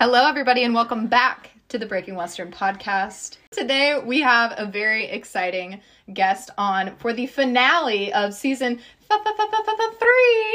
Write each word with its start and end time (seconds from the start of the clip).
Hello, 0.00 0.26
everybody, 0.26 0.64
and 0.64 0.74
welcome 0.74 1.08
back 1.08 1.50
to 1.68 1.76
the 1.78 1.84
Breaking 1.84 2.14
Western 2.14 2.50
podcast. 2.50 3.36
Today, 3.50 4.00
we 4.02 4.20
have 4.22 4.54
a 4.56 4.64
very 4.64 5.04
exciting 5.04 5.82
guest 6.14 6.48
on 6.56 6.96
for 6.96 7.12
the 7.12 7.26
finale 7.26 8.10
of 8.14 8.32
season 8.32 8.80
three. 9.10 9.18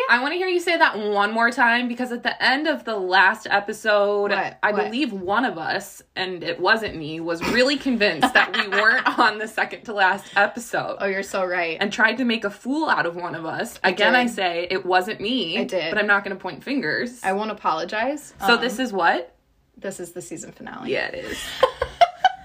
I 0.10 0.20
want 0.22 0.34
to 0.34 0.38
hear 0.38 0.48
you 0.48 0.60
say 0.60 0.78
that 0.78 0.98
one 0.98 1.32
more 1.32 1.52
time 1.52 1.88
because 1.88 2.12
at 2.12 2.24
the 2.24 2.42
end 2.44 2.68
of 2.68 2.86
the 2.86 2.96
last 2.98 3.46
episode, 3.50 4.32
What? 4.32 4.58
I 4.64 4.72
What? 4.72 4.86
believe 4.86 5.14
one 5.14 5.46
of 5.46 5.58
us, 5.60 6.02
and 6.16 6.44
it 6.44 6.60
wasn't 6.60 6.96
me, 6.96 7.20
was 7.20 7.42
really 7.50 7.78
convinced 7.78 8.34
that 8.34 8.52
we 8.58 8.68
weren't 8.68 9.08
on 9.20 9.38
the 9.38 9.48
second 9.48 9.84
to 9.84 9.94
last 9.94 10.26
episode. 10.36 10.98
Oh, 11.00 11.06
you're 11.06 11.22
so 11.24 11.46
right. 11.46 11.78
And 11.80 11.94
tried 11.94 12.16
to 12.18 12.26
make 12.26 12.44
a 12.46 12.50
fool 12.50 12.90
out 12.90 13.06
of 13.06 13.16
one 13.16 13.36
of 13.36 13.46
us. 13.46 13.80
Again, 13.84 14.14
did. 14.14 14.20
I 14.20 14.26
say 14.26 14.68
it 14.72 14.86
wasn't 14.86 15.22
me. 15.22 15.60
I 15.60 15.64
did. 15.66 15.92
But 15.92 16.00
I'm 16.00 16.08
not 16.08 16.24
going 16.24 16.36
to 16.36 16.42
point 16.42 16.64
fingers. 16.64 17.20
I 17.24 17.34
won't 17.34 17.52
apologize. 17.52 18.34
so 18.40 18.56
Um, 18.56 18.62
this 18.62 18.80
is 18.80 18.92
what? 18.92 19.35
This 19.78 20.00
is 20.00 20.12
the 20.14 20.22
season 20.22 20.52
finale. 20.52 20.92
Yeah, 20.92 21.08
it 21.08 21.26
is. 21.26 21.44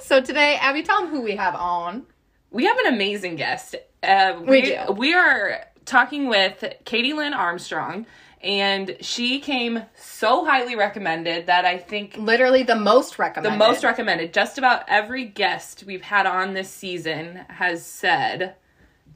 So 0.00 0.20
today, 0.20 0.56
Abby, 0.60 0.82
tell 0.82 1.00
them 1.00 1.10
who 1.10 1.22
we 1.22 1.36
have 1.36 1.54
on. 1.54 2.04
We 2.50 2.64
have 2.66 2.76
an 2.84 2.92
amazing 2.92 3.36
guest. 3.36 3.76
Uh, 4.02 4.40
We 4.46 4.60
do. 4.62 4.92
We 4.94 5.14
are 5.14 5.64
talking 5.86 6.28
with 6.28 6.62
Katie 6.84 7.14
Lynn 7.14 7.32
Armstrong, 7.32 8.04
and 8.42 8.96
she 9.00 9.40
came 9.40 9.84
so 9.94 10.44
highly 10.44 10.76
recommended 10.76 11.46
that 11.46 11.64
I 11.64 11.78
think 11.78 12.16
Literally 12.18 12.62
the 12.62 12.76
most 12.76 13.18
recommended. 13.18 13.52
the 13.52 13.56
most 13.64 13.84
recommended. 13.84 14.34
Just 14.34 14.58
about 14.58 14.84
every 14.88 15.24
guest 15.24 15.84
we've 15.86 16.02
had 16.02 16.26
on 16.26 16.52
this 16.52 16.68
season 16.68 17.36
has 17.48 17.86
said, 17.86 18.56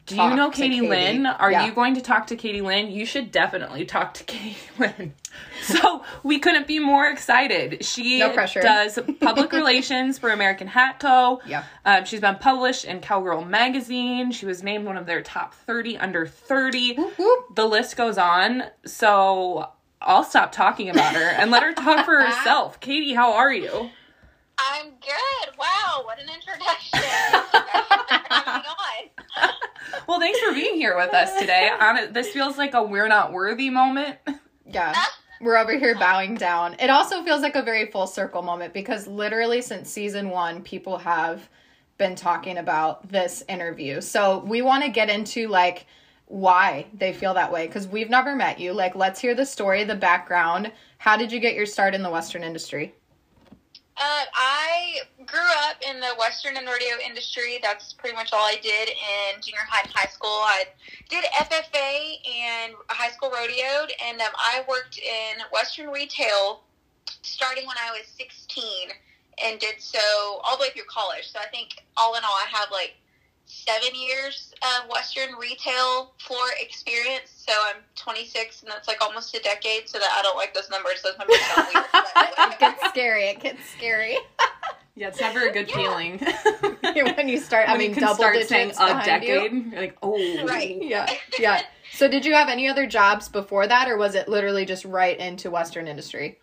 "Do 0.07 0.17
you 0.17 0.35
know 0.35 0.51
Katie, 0.51 0.77
Katie." 0.77 0.89
Lynn? 0.89 1.27
Are 1.27 1.51
Yeah. 1.51 1.67
you 1.67 1.73
going 1.73 1.95
to 1.95 2.01
talk 2.01 2.29
to 2.29 2.37
Katie 2.37 2.61
Lynn? 2.61 2.91
You 2.91 3.05
should 3.05 3.31
definitely 3.31 3.85
talk 3.85 4.15
to 4.15 4.25
Katie 4.33 4.57
Lynn." 4.79 5.15
So 5.63 6.03
we 6.23 6.39
couldn't 6.39 6.67
be 6.67 6.79
more 6.79 7.07
excited. 7.07 7.85
She 7.85 8.21
No 8.21 8.35
does 8.35 8.99
public 9.21 9.53
relations 9.53 10.19
for 10.19 10.31
American 10.31 10.67
Hat 10.69 10.99
Co. 11.01 11.41
Yeah. 11.47 11.65
Um, 11.85 12.05
she's 12.05 12.21
been 12.21 12.37
published 12.37 12.85
in 12.85 13.01
Cowgirl 13.01 13.45
magazine. 13.45 14.33
She 14.33 14.47
was 14.47 14.63
named 14.63 14.87
one 14.87 14.97
of 14.97 15.07
their 15.07 15.23
top 15.23 15.55
30 15.55 15.99
under 15.99 16.27
30. 16.27 16.95
whoop. 16.97 17.55
The 17.55 17.67
list 17.67 17.97
goes 17.97 18.17
on. 18.17 18.65
So 18.85 19.69
I'll 20.01 20.25
stop 20.25 20.53
talking 20.53 20.89
about 20.89 21.15
her 21.15 21.23
and 21.31 21.51
let 21.51 21.63
her 21.63 21.73
talk 21.75 22.05
for 22.07 22.21
herself. 22.25 22.79
Katie, 22.81 23.15
how 23.15 23.33
are 23.35 23.53
you? 23.53 23.91
I'm 24.59 24.91
good. 25.01 25.59
Wow, 25.59 26.03
what 26.05 26.19
an 26.19 26.29
introduction. 26.29 27.01
Thanks 27.01 27.51
for 27.51 28.35
having 28.35 28.63
me 28.63 28.69
on. 28.69 29.51
Well, 30.09 30.21
thanks 30.21 30.39
for 30.41 30.53
being 30.53 30.75
here 30.75 30.97
with 30.97 31.13
us 31.15 31.39
today. 31.39 31.69
On 31.81 32.13
this 32.13 32.29
feels 32.29 32.59
like 32.59 32.75
a 32.75 32.83
we're 32.83 33.09
not 33.09 33.33
worthy 33.33 33.71
moment. 33.71 34.19
Yeah. 34.65 34.95
We're 35.41 35.57
over 35.57 35.77
here 35.77 35.95
bowing 35.95 36.35
down. 36.37 36.77
It 36.81 36.91
also 36.91 37.23
feels 37.23 37.43
like 37.43 37.57
a 37.57 37.63
very 37.63 37.87
full 37.91 38.07
circle 38.07 38.43
moment 38.43 38.73
because 38.73 39.07
literally 39.07 39.63
since 39.63 39.91
season 39.91 40.31
one, 40.31 40.63
people 40.63 40.99
have 40.99 41.49
been 41.99 42.15
talking 42.15 42.59
about 42.59 43.09
this 43.09 43.43
interview. 43.49 44.01
So 44.01 44.39
we 44.41 44.63
want 44.63 44.85
to 44.85 44.91
get 44.91 45.09
into 45.09 45.49
like 45.49 45.87
why 46.27 46.87
they 46.95 47.13
feel 47.13 47.35
that 47.35 47.53
way 47.53 47.67
because 47.67 47.87
we've 47.87 48.11
never 48.11 48.35
met 48.35 48.59
you. 48.59 48.73
Like, 48.73 48.95
let's 48.97 49.21
hear 49.21 49.35
the 49.35 49.47
story, 49.47 49.85
the 49.85 49.95
background. 49.95 50.73
How 50.99 51.17
did 51.17 51.31
you 51.31 51.41
get 51.41 51.55
your 51.55 51.67
start 51.67 51.95
in 51.95 52.03
the 52.03 52.11
Western 52.11 52.43
industry? 52.43 52.95
Uh, 53.99 54.25
I 54.35 55.01
grew 55.25 55.49
up 55.69 55.77
in 55.89 56.01
the 56.01 56.15
Western 56.19 56.59
and 56.59 56.67
rodeo 56.67 56.97
industry. 57.05 57.59
That's 57.63 57.95
pretty 57.95 58.15
much 58.15 58.31
all 58.33 58.45
I 58.45 58.57
did 58.63 58.91
in 58.91 59.41
junior 59.41 59.61
high 59.67 59.85
and 59.85 59.93
high 59.95 60.11
school. 60.11 60.29
I 60.29 60.65
did 61.09 61.25
FFA 61.25 62.17
and 62.29 62.75
high 62.91 63.11
school 63.11 63.31
rodeoed, 63.31 63.91
and 64.05 64.21
um, 64.21 64.33
I 64.37 64.63
worked 64.69 64.99
in 64.99 65.41
Western 65.51 65.89
retail 65.89 66.61
starting 67.23 67.67
when 67.67 67.77
I 67.83 67.91
was 67.93 68.07
16 68.19 68.63
and 69.43 69.59
did 69.59 69.81
so 69.81 69.99
all 70.45 70.59
the 70.59 70.63
way 70.63 70.71
through 70.75 70.89
college. 70.89 71.33
So 71.33 71.39
I 71.39 71.47
think 71.47 71.83
all 71.97 72.17
in 72.17 72.25
all, 72.25 72.37
I 72.37 72.47
have 72.53 72.69
like 72.71 72.97
seven 73.47 73.95
years 73.95 74.53
of 74.63 74.91
Western 74.91 75.35
retail 75.41 76.13
floor 76.19 76.47
experience. 76.61 77.31
So 77.47 77.53
I'm 77.69 77.83
26, 77.97 78.63
and 78.63 78.71
that's 78.71 78.89
like 78.89 79.01
almost 79.01 79.35
a 79.35 79.41
decade. 79.43 79.89
So 79.89 79.99
that 79.99 80.11
I 80.19 80.23
don't 80.23 80.37
like 80.37 80.53
those 80.55 80.69
numbers. 80.71 81.03
Those 81.03 81.17
numbers 81.19 81.41
sound 81.41 81.69
weird. 81.75 82.53
it 82.53 82.59
gets 82.59 82.89
scary. 82.89 83.25
It 83.25 83.41
gets 83.41 83.69
scary 83.71 84.19
Yeah, 84.99 85.09
it's 85.09 85.21
never 85.21 85.47
a 85.47 85.53
good 85.53 85.71
feeling. 85.71 86.19
when 87.17 87.29
you 87.29 87.39
start 87.39 87.67
when 87.69 87.81
having 87.81 87.95
you 87.95 88.01
double 88.01 88.15
start 88.15 88.33
digits 88.33 88.49
saying 88.49 88.71
a 88.71 88.87
behind 88.87 89.23
you. 89.25 89.35
decade, 89.35 89.73
you're 89.73 89.81
like, 89.83 89.99
oh, 90.03 90.45
Right. 90.47 90.79
Yeah, 90.83 91.13
yeah. 91.39 91.63
So 91.93 92.09
did 92.09 92.25
you 92.25 92.33
have 92.33 92.49
any 92.49 92.67
other 92.67 92.87
jobs 92.87 93.29
before 93.29 93.67
that, 93.67 93.89
or 93.91 93.99
was 93.99 94.15
it 94.15 94.27
literally 94.27 94.65
just 94.65 94.87
right 94.87 95.19
into 95.19 95.51
Western 95.51 95.87
industry? 95.87 96.39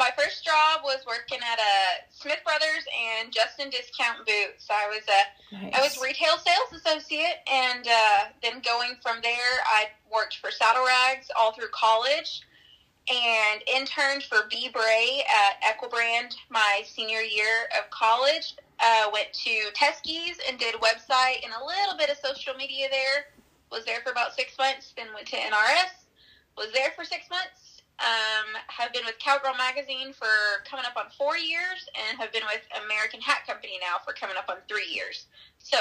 My 0.00 0.10
first 0.16 0.42
job 0.42 0.80
was 0.82 1.04
working 1.06 1.40
at 1.44 1.58
a 1.58 2.08
Smith 2.08 2.40
Brothers 2.42 2.88
and 2.88 3.30
Justin 3.30 3.68
Discount 3.68 4.24
Boots. 4.24 4.66
I 4.70 4.88
was 4.88 5.04
a 5.04 5.76
I 5.76 5.82
was 5.82 6.00
retail 6.02 6.38
sales 6.38 6.72
associate, 6.72 7.44
and 7.46 7.86
uh, 7.86 8.32
then 8.42 8.62
going 8.64 8.96
from 9.02 9.18
there, 9.22 9.60
I 9.66 9.88
worked 10.10 10.38
for 10.38 10.50
Saddle 10.50 10.86
Rags 10.86 11.30
all 11.38 11.52
through 11.52 11.68
college, 11.72 12.40
and 13.12 13.60
interned 13.76 14.22
for 14.22 14.48
B 14.48 14.70
Bray 14.72 15.22
at 15.28 15.60
Equibrand 15.60 16.32
my 16.48 16.80
senior 16.86 17.20
year 17.20 17.68
of 17.78 17.90
college. 17.90 18.56
Uh, 18.82 19.10
went 19.12 19.30
to 19.34 19.68
Teskey's 19.76 20.40
and 20.48 20.58
did 20.58 20.76
website 20.76 21.44
and 21.44 21.52
a 21.52 21.62
little 21.62 21.98
bit 21.98 22.08
of 22.08 22.16
social 22.24 22.54
media 22.54 22.88
there. 22.90 23.36
Was 23.70 23.84
there 23.84 24.00
for 24.00 24.12
about 24.12 24.34
six 24.34 24.56
months. 24.56 24.94
Then 24.96 25.08
went 25.12 25.26
to 25.26 25.36
NRS. 25.36 25.92
Was 26.56 26.72
there 26.72 26.92
for 26.96 27.04
six 27.04 27.28
months. 27.28 27.69
Um, 28.00 28.56
have 28.68 28.92
been 28.94 29.04
with 29.04 29.18
Cowgirl 29.18 29.54
Magazine 29.58 30.14
for 30.14 30.26
coming 30.64 30.86
up 30.86 30.96
on 30.96 31.10
four 31.18 31.36
years, 31.36 31.86
and 32.08 32.18
have 32.18 32.32
been 32.32 32.44
with 32.46 32.62
American 32.84 33.20
Hat 33.20 33.46
Company 33.46 33.78
now 33.80 33.96
for 34.02 34.14
coming 34.14 34.36
up 34.38 34.46
on 34.48 34.56
three 34.68 34.88
years. 34.90 35.26
So 35.58 35.76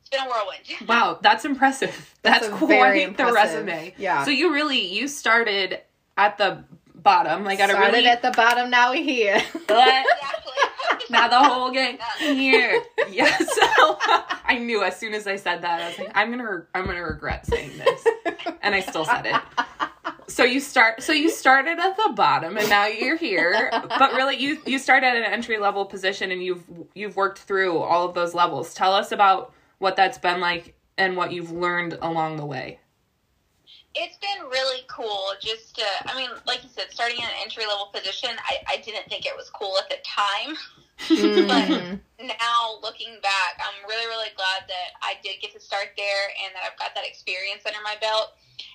it's 0.00 0.08
been 0.08 0.26
a 0.26 0.30
whirlwind. 0.30 0.62
Wow, 0.88 1.18
that's 1.20 1.44
impressive. 1.44 2.14
That's, 2.22 2.46
That's 2.46 2.58
quite 2.58 2.68
very 2.68 2.98
the 3.00 3.08
impressive. 3.08 3.66
resume. 3.66 3.94
Yeah. 3.98 4.24
So 4.24 4.30
you 4.30 4.54
really 4.54 4.80
you 4.94 5.08
started 5.08 5.80
at 6.16 6.38
the 6.38 6.64
bottom, 6.94 7.44
like 7.44 7.60
at 7.60 7.68
a 7.68 7.74
Started 7.74 7.92
really 7.92 8.08
at 8.08 8.22
the 8.22 8.30
bottom, 8.30 8.70
now 8.70 8.90
we're 8.92 9.02
here. 9.02 9.38
What? 9.66 10.06
exactly. 10.06 11.04
now 11.10 11.28
the 11.28 11.38
whole 11.38 11.70
gang 11.70 11.98
here. 12.18 12.82
Yeah. 13.10 13.36
So 13.36 13.98
I 14.44 14.58
knew 14.58 14.82
as 14.82 14.96
soon 14.96 15.12
as 15.12 15.26
I 15.26 15.36
said 15.36 15.60
that, 15.62 15.82
I 15.82 15.88
was 15.88 15.98
like, 15.98 16.12
I'm 16.14 16.30
gonna 16.30 16.64
I'm 16.74 16.86
gonna 16.86 17.02
regret 17.04 17.44
saying 17.46 17.72
this, 17.76 18.06
and 18.62 18.74
I 18.74 18.80
still 18.80 19.04
said 19.04 19.26
it. 19.26 19.87
So 20.28 20.44
you 20.44 20.60
start. 20.60 21.02
So 21.02 21.12
you 21.12 21.30
started 21.30 21.78
at 21.78 21.96
the 21.96 22.12
bottom, 22.14 22.56
and 22.58 22.68
now 22.68 22.86
you're 22.86 23.16
here. 23.16 23.70
But 23.72 24.12
really, 24.12 24.36
you 24.36 24.60
you 24.66 24.78
started 24.78 25.06
at 25.06 25.16
an 25.16 25.24
entry 25.24 25.58
level 25.58 25.86
position, 25.86 26.30
and 26.30 26.42
you've 26.42 26.64
you've 26.94 27.16
worked 27.16 27.38
through 27.38 27.78
all 27.78 28.06
of 28.06 28.14
those 28.14 28.34
levels. 28.34 28.74
Tell 28.74 28.92
us 28.92 29.10
about 29.10 29.54
what 29.78 29.96
that's 29.96 30.18
been 30.18 30.40
like 30.40 30.74
and 30.98 31.16
what 31.16 31.32
you've 31.32 31.50
learned 31.50 31.96
along 32.02 32.36
the 32.36 32.44
way. 32.44 32.78
It's 33.94 34.18
been 34.18 34.46
really 34.50 34.82
cool. 34.88 35.32
Just, 35.40 35.76
to, 35.76 35.84
I 36.06 36.14
mean, 36.14 36.30
like 36.46 36.62
you 36.62 36.68
said, 36.68 36.86
starting 36.90 37.16
in 37.18 37.24
an 37.24 37.30
entry 37.42 37.64
level 37.66 37.90
position, 37.92 38.30
I, 38.38 38.58
I 38.68 38.76
didn't 38.78 39.08
think 39.08 39.24
it 39.24 39.34
was 39.34 39.50
cool 39.50 39.74
at 39.78 39.88
the 39.88 39.96
time. 40.04 40.56
Mhm. 41.08 42.00
Now, 42.20 42.78
looking 42.82 43.18
back, 43.22 43.58
I'm 43.58 43.88
really, 43.88 44.06
really 44.06 44.30
glad 44.36 44.68
that 44.68 44.98
I 45.00 45.14
did 45.22 45.40
get 45.40 45.52
to 45.54 45.60
start 45.60 45.94
there 45.96 46.24
and 46.44 46.54
that 46.54 46.62
I've 46.70 46.78
got 46.78 46.94
that 46.96 47.06
experience 47.06 47.62
under 47.64 47.78
my 47.82 47.94
belt. 48.00 48.34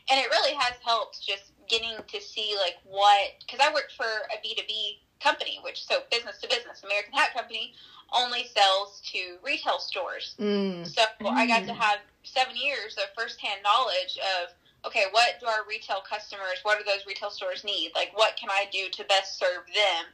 And 0.09 0.19
it 0.19 0.29
really 0.29 0.53
has 0.55 0.73
helped 0.83 1.25
just 1.25 1.51
getting 1.67 1.95
to 2.07 2.21
see, 2.21 2.55
like, 2.59 2.75
what, 2.83 3.35
because 3.39 3.59
I 3.61 3.73
worked 3.73 3.93
for 3.95 4.05
a 4.05 4.37
B2B 4.45 4.99
company, 5.21 5.59
which, 5.63 5.85
so 5.85 6.03
business 6.11 6.39
to 6.41 6.47
business, 6.47 6.83
American 6.83 7.13
Hat 7.13 7.33
Company 7.33 7.73
only 8.13 8.45
sells 8.45 9.01
to 9.11 9.37
retail 9.43 9.79
stores. 9.79 10.35
Mm. 10.39 10.85
So 10.85 11.03
I 11.25 11.47
got 11.47 11.65
to 11.65 11.73
have 11.73 11.99
seven 12.23 12.55
years 12.55 12.97
of 12.97 13.05
firsthand 13.15 13.61
knowledge 13.63 14.19
of 14.41 14.53
okay, 14.85 15.05
what 15.11 15.39
do 15.39 15.47
our 15.47 15.63
retail 15.67 16.03
customers, 16.07 16.59
what 16.63 16.77
do 16.77 16.83
those 16.83 17.05
retail 17.07 17.29
stores 17.29 17.63
need? 17.63 17.91
Like, 17.95 18.11
what 18.15 18.35
can 18.35 18.49
I 18.49 18.65
do 18.71 18.89
to 18.91 19.03
best 19.05 19.39
serve 19.39 19.65
them? 19.73 20.05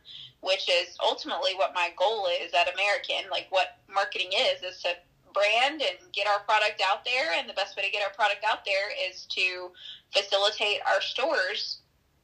Which 0.41 0.69
is 0.69 0.95
ultimately 1.03 1.55
what 1.55 1.73
my 1.73 1.89
goal 1.97 2.27
is 2.41 2.53
at 2.53 2.71
American. 2.71 3.29
Like, 3.31 3.47
what 3.49 3.79
marketing 3.91 4.29
is 4.31 4.61
is 4.61 4.81
to 4.83 4.89
brand 5.33 5.81
and 5.81 6.11
get 6.13 6.27
our 6.27 6.39
product 6.39 6.81
out 6.89 7.05
there, 7.05 7.31
and 7.37 7.49
the 7.49 7.53
best 7.53 7.75
way 7.77 7.83
to 7.83 7.91
get 7.91 8.03
our 8.03 8.13
product 8.13 8.43
out 8.49 8.65
there 8.65 8.89
is 9.09 9.25
to 9.27 9.71
facilitate 10.11 10.79
our 10.87 11.01
stores 11.01 11.79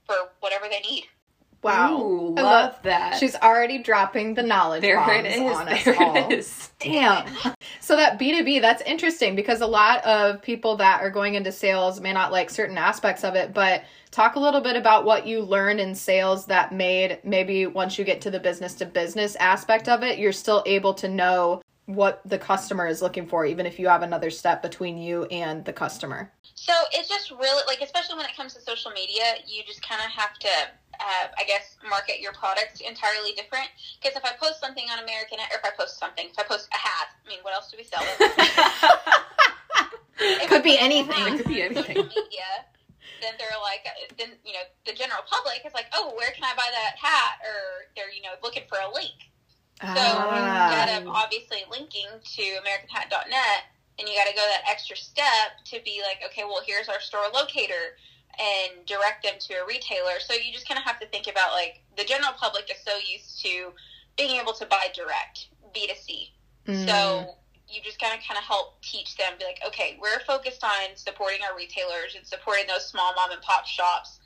for 0.05 0.15
whatever 0.39 0.65
they 0.69 0.79
need. 0.81 1.05
Wow. 1.65 1.99
Ooh, 1.99 2.35
I 2.37 2.41
love 2.43 2.75
that. 2.83 3.17
She's 3.17 3.35
already 3.35 3.79
dropping 3.79 4.35
the 4.35 4.43
knowledge 4.43 4.81
there 4.81 4.97
bombs 4.97 5.25
it 5.25 5.31
is. 5.31 5.41
on 5.41 5.67
us 5.67 5.83
There 5.83 5.99
all. 5.99 6.15
it 6.15 6.31
is. 6.31 6.69
Damn. 6.79 7.27
So 7.79 7.95
that 7.95 8.19
B2B, 8.19 8.61
that's 8.61 8.83
interesting 8.83 9.35
because 9.35 9.61
a 9.61 9.65
lot 9.67 10.05
of 10.05 10.43
people 10.43 10.75
that 10.75 11.01
are 11.01 11.09
going 11.09 11.33
into 11.33 11.51
sales 11.51 11.99
may 11.99 12.13
not 12.13 12.31
like 12.31 12.51
certain 12.51 12.77
aspects 12.77 13.23
of 13.23 13.33
it, 13.33 13.51
but 13.51 13.83
talk 14.11 14.35
a 14.35 14.39
little 14.39 14.61
bit 14.61 14.75
about 14.75 15.05
what 15.05 15.25
you 15.25 15.41
learned 15.41 15.79
in 15.79 15.95
sales 15.95 16.45
that 16.45 16.71
made 16.71 17.17
maybe 17.23 17.65
once 17.65 17.97
you 17.97 18.05
get 18.05 18.21
to 18.21 18.29
the 18.29 18.39
business 18.39 18.75
to 18.75 18.85
business 18.85 19.35
aspect 19.37 19.89
of 19.89 20.03
it, 20.03 20.19
you're 20.19 20.31
still 20.31 20.61
able 20.67 20.93
to 20.93 21.07
know 21.09 21.63
what 21.85 22.21
the 22.25 22.37
customer 22.37 22.87
is 22.87 23.01
looking 23.01 23.27
for, 23.27 23.45
even 23.45 23.65
if 23.65 23.79
you 23.79 23.87
have 23.87 24.01
another 24.01 24.29
step 24.29 24.61
between 24.61 24.97
you 24.97 25.25
and 25.25 25.63
the 25.65 25.73
customer? 25.73 26.31
So 26.55 26.73
it's 26.93 27.07
just 27.07 27.31
really 27.31 27.63
like, 27.67 27.81
especially 27.81 28.17
when 28.17 28.25
it 28.25 28.35
comes 28.35 28.53
to 28.55 28.61
social 28.61 28.91
media, 28.91 29.23
you 29.45 29.63
just 29.67 29.87
kind 29.87 30.01
of 30.01 30.09
have 30.09 30.33
to, 30.39 30.49
uh, 30.99 31.27
I 31.37 31.43
guess, 31.45 31.77
market 31.87 32.19
your 32.19 32.33
products 32.33 32.81
entirely 32.81 33.33
different. 33.33 33.67
Because 34.01 34.17
if 34.17 34.25
I 34.25 34.31
post 34.41 34.59
something 34.59 34.85
on 34.91 35.03
American, 35.03 35.39
or 35.39 35.59
if 35.59 35.65
I 35.65 35.69
post 35.77 35.99
something, 35.99 36.25
if 36.25 36.39
I 36.39 36.43
post 36.43 36.67
a 36.73 36.77
hat, 36.77 37.09
I 37.25 37.29
mean, 37.29 37.39
what 37.43 37.53
else 37.53 37.69
do 37.69 37.77
we 37.77 37.83
sell? 37.83 38.01
it 40.19 40.49
could 40.49 40.63
be 40.63 40.79
anything. 40.79 41.33
It 41.33 41.37
could 41.37 41.47
be 41.47 41.61
anything. 41.61 41.95
Social 41.95 42.09
media, 42.09 42.65
then 43.21 43.33
they're 43.37 43.59
like, 43.61 43.85
then 44.17 44.29
you 44.43 44.53
know, 44.53 44.65
the 44.85 44.93
general 44.93 45.21
public 45.29 45.61
is 45.65 45.73
like, 45.73 45.85
oh, 45.93 46.13
where 46.17 46.31
can 46.31 46.43
I 46.43 46.55
buy 46.55 46.69
that 46.71 46.97
hat? 46.97 47.39
Or 47.45 47.85
they're 47.95 48.11
you 48.11 48.21
know 48.21 48.33
looking 48.41 48.63
for 48.69 48.79
a 48.79 48.91
link. 48.93 49.29
So 49.81 49.87
Ah. 49.87 50.71
instead 50.71 51.01
of 51.01 51.07
obviously 51.09 51.65
linking 51.69 52.07
to 52.23 52.41
AmericanHat.net, 52.41 53.65
and 53.99 54.07
you 54.09 54.15
got 54.15 54.27
to 54.27 54.35
go 54.35 54.45
that 54.47 54.63
extra 54.69 54.95
step 54.95 55.63
to 55.65 55.79
be 55.81 56.01
like, 56.01 56.23
okay, 56.25 56.43
well, 56.43 56.61
here's 56.65 56.89
our 56.89 56.99
store 57.01 57.27
locator 57.33 57.97
and 58.39 58.85
direct 58.85 59.23
them 59.23 59.35
to 59.39 59.53
a 59.55 59.65
retailer. 59.65 60.19
So 60.19 60.33
you 60.33 60.51
just 60.51 60.67
kind 60.67 60.77
of 60.77 60.83
have 60.83 60.99
to 60.99 61.07
think 61.07 61.27
about 61.27 61.51
like 61.53 61.81
the 61.97 62.03
general 62.03 62.33
public 62.33 62.69
is 62.69 62.77
so 62.83 62.97
used 62.97 63.41
to 63.43 63.71
being 64.17 64.39
able 64.39 64.53
to 64.53 64.65
buy 64.65 64.87
direct 64.93 65.47
B2C. 65.73 66.31
Mm. 66.67 66.85
So 66.87 67.35
you 67.67 67.81
just 67.81 67.99
kind 67.99 68.13
of 68.13 68.25
kind 68.25 68.37
of 68.37 68.43
help 68.43 68.81
teach 68.81 69.15
them, 69.17 69.33
be 69.39 69.45
like, 69.45 69.61
okay, 69.65 69.97
we're 70.01 70.19
focused 70.27 70.63
on 70.63 70.95
supporting 70.95 71.39
our 71.49 71.55
retailers 71.55 72.15
and 72.15 72.25
supporting 72.25 72.67
those 72.67 72.85
small 72.85 73.13
mom 73.15 73.31
and 73.31 73.41
pop 73.41 73.65
shops, 73.65 74.19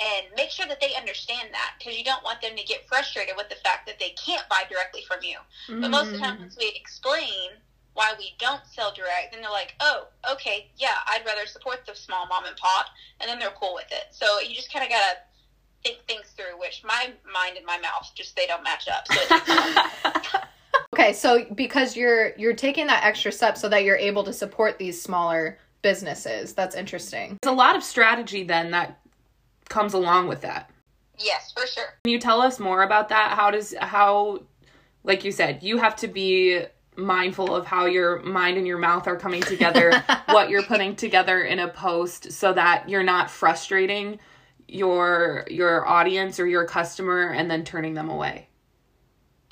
and 0.00 0.26
make 0.36 0.50
sure 0.50 0.66
that 0.66 0.80
they 0.80 0.94
understand 0.96 1.48
that 1.52 1.74
because 1.78 1.96
you 1.96 2.04
don't 2.04 2.22
want 2.24 2.42
them 2.42 2.56
to 2.56 2.64
get 2.64 2.86
frustrated 2.88 3.34
with 3.36 3.48
the 3.48 3.54
fact 3.56 3.86
that 3.86 3.98
they 3.98 4.10
can't 4.10 4.48
buy 4.48 4.62
directly 4.68 5.02
from 5.06 5.18
you. 5.22 5.36
But 5.68 5.90
most 5.90 6.06
of 6.08 6.12
the 6.14 6.18
time, 6.18 6.38
mm. 6.38 6.40
once 6.40 6.56
we 6.58 6.72
explain 6.74 7.50
why 7.94 8.12
we 8.18 8.34
don't 8.38 8.62
sell 8.66 8.92
direct, 8.92 9.32
then 9.32 9.40
they're 9.40 9.50
like, 9.50 9.74
oh, 9.80 10.08
okay, 10.32 10.70
yeah, 10.76 10.96
I'd 11.06 11.24
rather 11.24 11.46
support 11.46 11.86
the 11.86 11.94
small 11.94 12.26
mom 12.26 12.44
and 12.44 12.56
pop, 12.56 12.86
and 13.20 13.28
then 13.28 13.38
they're 13.38 13.54
cool 13.58 13.74
with 13.74 13.90
it. 13.92 14.06
So 14.10 14.40
you 14.40 14.54
just 14.54 14.72
kind 14.72 14.84
of 14.84 14.90
gotta 14.90 15.18
think 15.84 15.98
things 16.08 16.34
through, 16.36 16.58
which 16.58 16.82
my 16.84 17.12
mind 17.32 17.56
and 17.56 17.64
my 17.64 17.78
mouth 17.78 18.10
just 18.14 18.34
they 18.34 18.46
don't 18.46 18.64
match 18.64 18.88
up. 18.88 19.06
So 19.06 20.38
Okay, 20.94 21.12
so 21.12 21.44
because 21.54 21.96
you're 21.96 22.34
you're 22.36 22.54
taking 22.54 22.86
that 22.86 23.04
extra 23.04 23.32
step 23.32 23.58
so 23.58 23.68
that 23.68 23.84
you're 23.84 23.96
able 23.96 24.22
to 24.24 24.32
support 24.32 24.78
these 24.78 25.00
smaller 25.00 25.58
businesses. 25.82 26.52
That's 26.54 26.76
interesting. 26.76 27.36
There's 27.42 27.52
a 27.52 27.56
lot 27.56 27.76
of 27.76 27.82
strategy 27.82 28.44
then 28.44 28.70
that 28.70 28.98
comes 29.74 29.92
along 29.92 30.28
with 30.28 30.40
that. 30.42 30.70
yes, 31.18 31.52
for 31.52 31.66
sure. 31.66 31.98
Can 32.04 32.12
you 32.12 32.20
tell 32.20 32.40
us 32.40 32.60
more 32.60 32.82
about 32.82 33.08
that? 33.08 33.32
How 33.32 33.50
does 33.50 33.74
how 33.80 34.40
like 35.02 35.24
you 35.24 35.32
said, 35.32 35.62
you 35.62 35.78
have 35.78 35.96
to 35.96 36.08
be 36.08 36.62
mindful 36.96 37.54
of 37.54 37.66
how 37.66 37.86
your 37.86 38.22
mind 38.22 38.56
and 38.56 38.66
your 38.66 38.78
mouth 38.78 39.06
are 39.06 39.16
coming 39.16 39.42
together, 39.42 39.92
what 40.26 40.48
you're 40.48 40.62
putting 40.62 40.94
together 40.94 41.42
in 41.42 41.58
a 41.58 41.68
post 41.68 42.32
so 42.32 42.52
that 42.52 42.88
you're 42.88 43.02
not 43.02 43.30
frustrating 43.30 44.18
your 44.68 45.44
your 45.50 45.86
audience 45.86 46.40
or 46.40 46.46
your 46.46 46.64
customer 46.64 47.32
and 47.32 47.50
then 47.50 47.64
turning 47.64 47.94
them 47.94 48.08
away. 48.08 48.48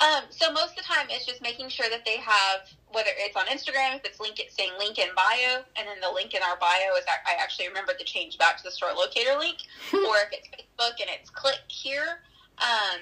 Um, 0.02 0.24
so 0.30 0.50
most 0.52 0.70
of 0.70 0.76
the 0.76 0.82
time, 0.82 1.06
it's 1.10 1.24
just 1.24 1.40
making 1.42 1.68
sure 1.68 1.86
that 1.88 2.04
they 2.04 2.16
have 2.16 2.66
whether 2.90 3.10
it's 3.16 3.36
on 3.36 3.46
Instagram, 3.46 3.96
if 3.96 4.04
it's 4.04 4.20
link 4.20 4.38
it 4.40 4.52
saying 4.52 4.72
link 4.78 4.98
in 4.98 5.08
bio, 5.14 5.62
and 5.76 5.86
then 5.88 5.96
the 6.02 6.10
link 6.12 6.34
in 6.34 6.42
our 6.42 6.56
bio 6.56 6.92
is 6.98 7.04
I 7.08 7.40
actually 7.40 7.68
remembered 7.68 7.98
to 7.98 8.04
change 8.04 8.36
back 8.36 8.56
to 8.58 8.62
the 8.64 8.70
store 8.70 8.90
locator 8.94 9.38
link, 9.38 9.58
or 9.94 10.16
if 10.26 10.32
it's 10.32 10.48
Facebook 10.48 11.00
and 11.00 11.08
it's 11.08 11.30
click 11.30 11.60
here, 11.68 12.20
um, 12.58 13.00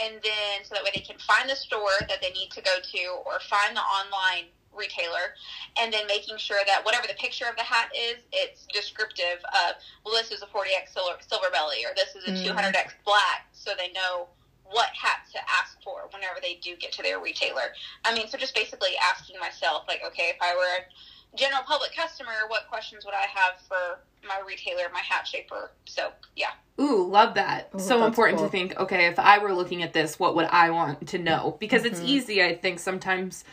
and 0.00 0.20
then 0.22 0.62
so 0.62 0.74
that 0.74 0.84
way 0.84 0.90
they 0.94 1.00
can 1.00 1.18
find 1.18 1.48
the 1.48 1.56
store 1.56 1.96
that 2.08 2.20
they 2.20 2.30
need 2.30 2.50
to 2.52 2.60
go 2.62 2.76
to 2.82 3.02
or 3.26 3.40
find 3.48 3.74
the 3.76 3.80
online 3.80 4.46
retailer, 4.76 5.34
and 5.80 5.92
then 5.92 6.06
making 6.06 6.36
sure 6.36 6.60
that 6.66 6.84
whatever 6.84 7.06
the 7.06 7.14
picture 7.14 7.46
of 7.48 7.56
the 7.56 7.62
hat 7.62 7.90
is, 7.96 8.18
it's 8.32 8.66
descriptive 8.72 9.38
of 9.66 9.76
well, 10.04 10.14
this 10.14 10.30
is 10.30 10.42
a 10.42 10.46
40x 10.46 10.92
silver, 10.92 11.16
silver 11.26 11.50
belly 11.50 11.84
or 11.84 11.94
this 11.96 12.14
is 12.14 12.28
a 12.28 12.32
Mm. 12.34 12.54
200x 12.54 12.92
black, 13.04 13.46
so 13.52 13.72
they 13.78 13.90
know 13.92 14.28
what 14.74 14.90
hat 15.00 15.20
to 15.32 15.38
ask 15.60 15.80
for 15.84 16.08
whenever 16.12 16.40
they 16.42 16.58
do 16.62 16.74
get 16.76 16.90
to 16.92 17.02
their 17.02 17.20
retailer. 17.20 17.70
I 18.04 18.12
mean, 18.12 18.26
so 18.28 18.36
just 18.36 18.54
basically 18.54 18.90
asking 19.10 19.38
myself, 19.38 19.84
like, 19.86 20.00
okay, 20.04 20.32
if 20.34 20.36
I 20.42 20.54
were 20.56 20.82
a 20.82 21.36
general 21.38 21.62
public 21.62 21.94
customer, 21.94 22.32
what 22.48 22.66
questions 22.68 23.04
would 23.04 23.14
I 23.14 23.26
have 23.32 23.54
for 23.68 24.00
my 24.26 24.40
retailer, 24.46 24.82
my 24.92 24.98
hat 25.00 25.28
shaper? 25.28 25.70
So, 25.84 26.10
yeah. 26.34 26.50
Ooh, 26.80 27.06
love 27.08 27.34
that. 27.34 27.70
Ooh, 27.76 27.78
so 27.78 28.04
important 28.04 28.38
cool. 28.40 28.48
to 28.48 28.52
think, 28.52 28.76
okay, 28.80 29.06
if 29.06 29.18
I 29.20 29.38
were 29.38 29.52
looking 29.54 29.84
at 29.84 29.92
this, 29.92 30.18
what 30.18 30.34
would 30.34 30.46
I 30.46 30.70
want 30.70 31.06
to 31.08 31.18
know? 31.18 31.56
Because 31.60 31.84
it's 31.84 32.00
Mhm. 32.00 32.08
easy, 32.08 32.42
I 32.42 32.56
think, 32.56 32.80
sometimes 32.80 33.44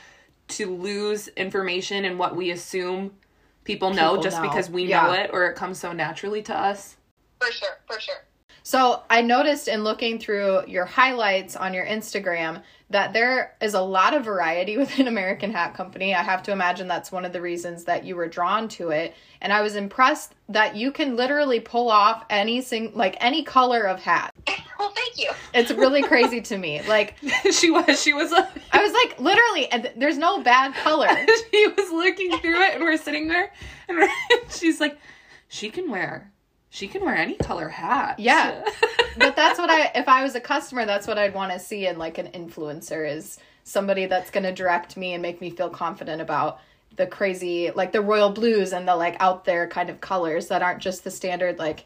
to 0.49 0.75
lose 0.75 1.27
information 1.29 2.03
and 2.03 2.17
what 2.17 2.35
we 2.35 2.49
assume 2.49 3.15
people 3.63 3.91
know 3.91 4.11
People 4.13 4.23
just 4.23 4.37
know. 4.41 4.49
because 4.49 4.71
we 4.71 4.85
Yeah. 4.85 5.05
know 5.05 5.13
it 5.13 5.29
or 5.31 5.45
it 5.45 5.55
comes 5.55 5.79
so 5.79 5.91
naturally 5.91 6.41
to 6.41 6.55
us. 6.57 6.97
For 7.39 7.51
sure, 7.51 7.79
for 7.87 7.99
sure. 7.99 8.25
So 8.63 9.01
I 9.09 9.21
noticed 9.21 9.67
in 9.67 9.83
looking 9.83 10.19
through 10.19 10.67
your 10.67 10.85
highlights 10.85 11.55
on 11.55 11.73
your 11.73 11.85
Instagram 11.85 12.61
that 12.91 13.13
there 13.13 13.55
is 13.61 13.73
a 13.73 13.81
lot 13.81 14.13
of 14.13 14.23
variety 14.23 14.77
within 14.77 15.07
American 15.07 15.51
Hat 15.51 15.73
Company. 15.73 16.13
I 16.13 16.21
have 16.21 16.43
to 16.43 16.51
imagine 16.51 16.87
that's 16.87 17.11
one 17.11 17.25
of 17.25 17.33
the 17.33 17.41
reasons 17.41 17.85
that 17.85 18.03
you 18.03 18.15
were 18.15 18.27
drawn 18.27 18.67
to 18.69 18.89
it. 18.89 19.15
And 19.41 19.51
I 19.51 19.61
was 19.61 19.75
impressed 19.75 20.35
that 20.49 20.75
you 20.75 20.91
can 20.91 21.15
literally 21.15 21.59
pull 21.59 21.89
off 21.89 22.25
any 22.29 22.61
sing 22.61 22.91
like 22.93 23.17
any 23.19 23.43
color 23.43 23.83
of 23.83 23.99
hat. 23.99 24.33
well, 24.77 24.91
thank 24.91 25.17
you. 25.17 25.31
It's 25.53 25.71
really 25.71 26.03
crazy 26.07 26.41
to 26.41 26.57
me. 26.57 26.81
Like 26.83 27.15
she 27.51 27.71
was 27.71 28.01
she 28.01 28.13
was 28.13 28.31
like, 28.31 28.49
I 28.71 28.83
was 28.83 28.93
like 28.93 29.19
literally 29.19 29.71
and 29.71 29.91
there's 29.97 30.17
no 30.17 30.41
bad 30.41 30.73
color. 30.75 31.07
she 31.51 31.67
was 31.67 31.89
looking 31.91 32.37
through 32.39 32.61
it 32.61 32.75
and 32.75 32.83
we're 32.83 32.97
sitting 32.97 33.27
there 33.27 33.51
and 33.89 34.07
she's 34.49 34.79
like 34.79 34.99
she 35.47 35.69
can 35.69 35.89
wear 35.89 36.31
she 36.71 36.87
can 36.87 37.03
wear 37.03 37.15
any 37.15 37.35
color 37.35 37.67
hat. 37.67 38.17
Yeah. 38.17 38.63
but 39.17 39.35
that's 39.35 39.59
what 39.59 39.69
I 39.69 39.91
if 39.93 40.07
I 40.07 40.23
was 40.23 40.35
a 40.35 40.39
customer, 40.39 40.85
that's 40.85 41.05
what 41.05 41.17
I'd 41.17 41.33
want 41.33 41.51
to 41.51 41.59
see 41.59 41.85
in 41.85 41.97
like 41.97 42.17
an 42.17 42.27
influencer 42.27 43.07
is 43.07 43.37
somebody 43.65 44.05
that's 44.05 44.31
going 44.31 44.45
to 44.45 44.53
direct 44.53 44.97
me 44.97 45.13
and 45.13 45.21
make 45.21 45.41
me 45.41 45.49
feel 45.49 45.69
confident 45.69 46.21
about 46.21 46.59
the 46.95 47.05
crazy 47.05 47.71
like 47.71 47.91
the 47.91 48.01
royal 48.01 48.29
blues 48.29 48.71
and 48.71 48.87
the 48.87 48.95
like 48.95 49.17
out 49.19 49.43
there 49.43 49.67
kind 49.67 49.89
of 49.89 49.99
colors 49.99 50.47
that 50.47 50.61
aren't 50.61 50.81
just 50.81 51.03
the 51.03 51.11
standard 51.11 51.59
like 51.59 51.85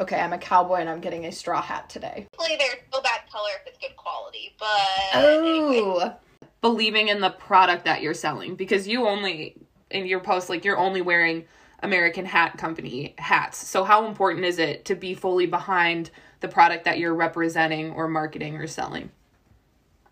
okay, 0.00 0.18
I'm 0.18 0.32
a 0.32 0.38
cowboy 0.38 0.76
and 0.76 0.88
I'm 0.88 1.00
getting 1.00 1.26
a 1.26 1.32
straw 1.32 1.60
hat 1.60 1.90
today. 1.90 2.26
Hopefully, 2.34 2.56
there's 2.58 2.82
no 2.92 3.02
bad 3.02 3.20
color 3.30 3.50
if 3.60 3.66
it's 3.66 3.78
good 3.78 3.94
quality. 3.96 4.54
But 4.58 5.14
anyway. 5.14 5.80
Oh. 5.84 6.16
believing 6.62 7.08
in 7.08 7.20
the 7.20 7.30
product 7.30 7.84
that 7.84 8.00
you're 8.00 8.14
selling 8.14 8.54
because 8.54 8.88
you 8.88 9.06
only 9.06 9.56
in 9.90 10.06
your 10.06 10.20
post 10.20 10.48
like 10.48 10.64
you're 10.64 10.78
only 10.78 11.02
wearing 11.02 11.44
American 11.82 12.24
Hat 12.24 12.56
Company 12.58 13.14
hats. 13.18 13.58
So 13.66 13.84
how 13.84 14.06
important 14.06 14.44
is 14.44 14.58
it 14.58 14.84
to 14.86 14.94
be 14.94 15.14
fully 15.14 15.46
behind 15.46 16.10
the 16.40 16.48
product 16.48 16.84
that 16.84 16.98
you're 16.98 17.14
representing 17.14 17.90
or 17.92 18.08
marketing 18.08 18.56
or 18.56 18.66
selling? 18.66 19.10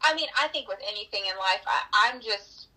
I 0.02 0.14
mean, 0.14 0.28
I 0.40 0.48
think 0.48 0.68
with 0.68 0.80
anything 0.88 1.22
in 1.30 1.36
life, 1.36 1.62
I, 1.66 2.10
I'm 2.12 2.20
just 2.20 2.68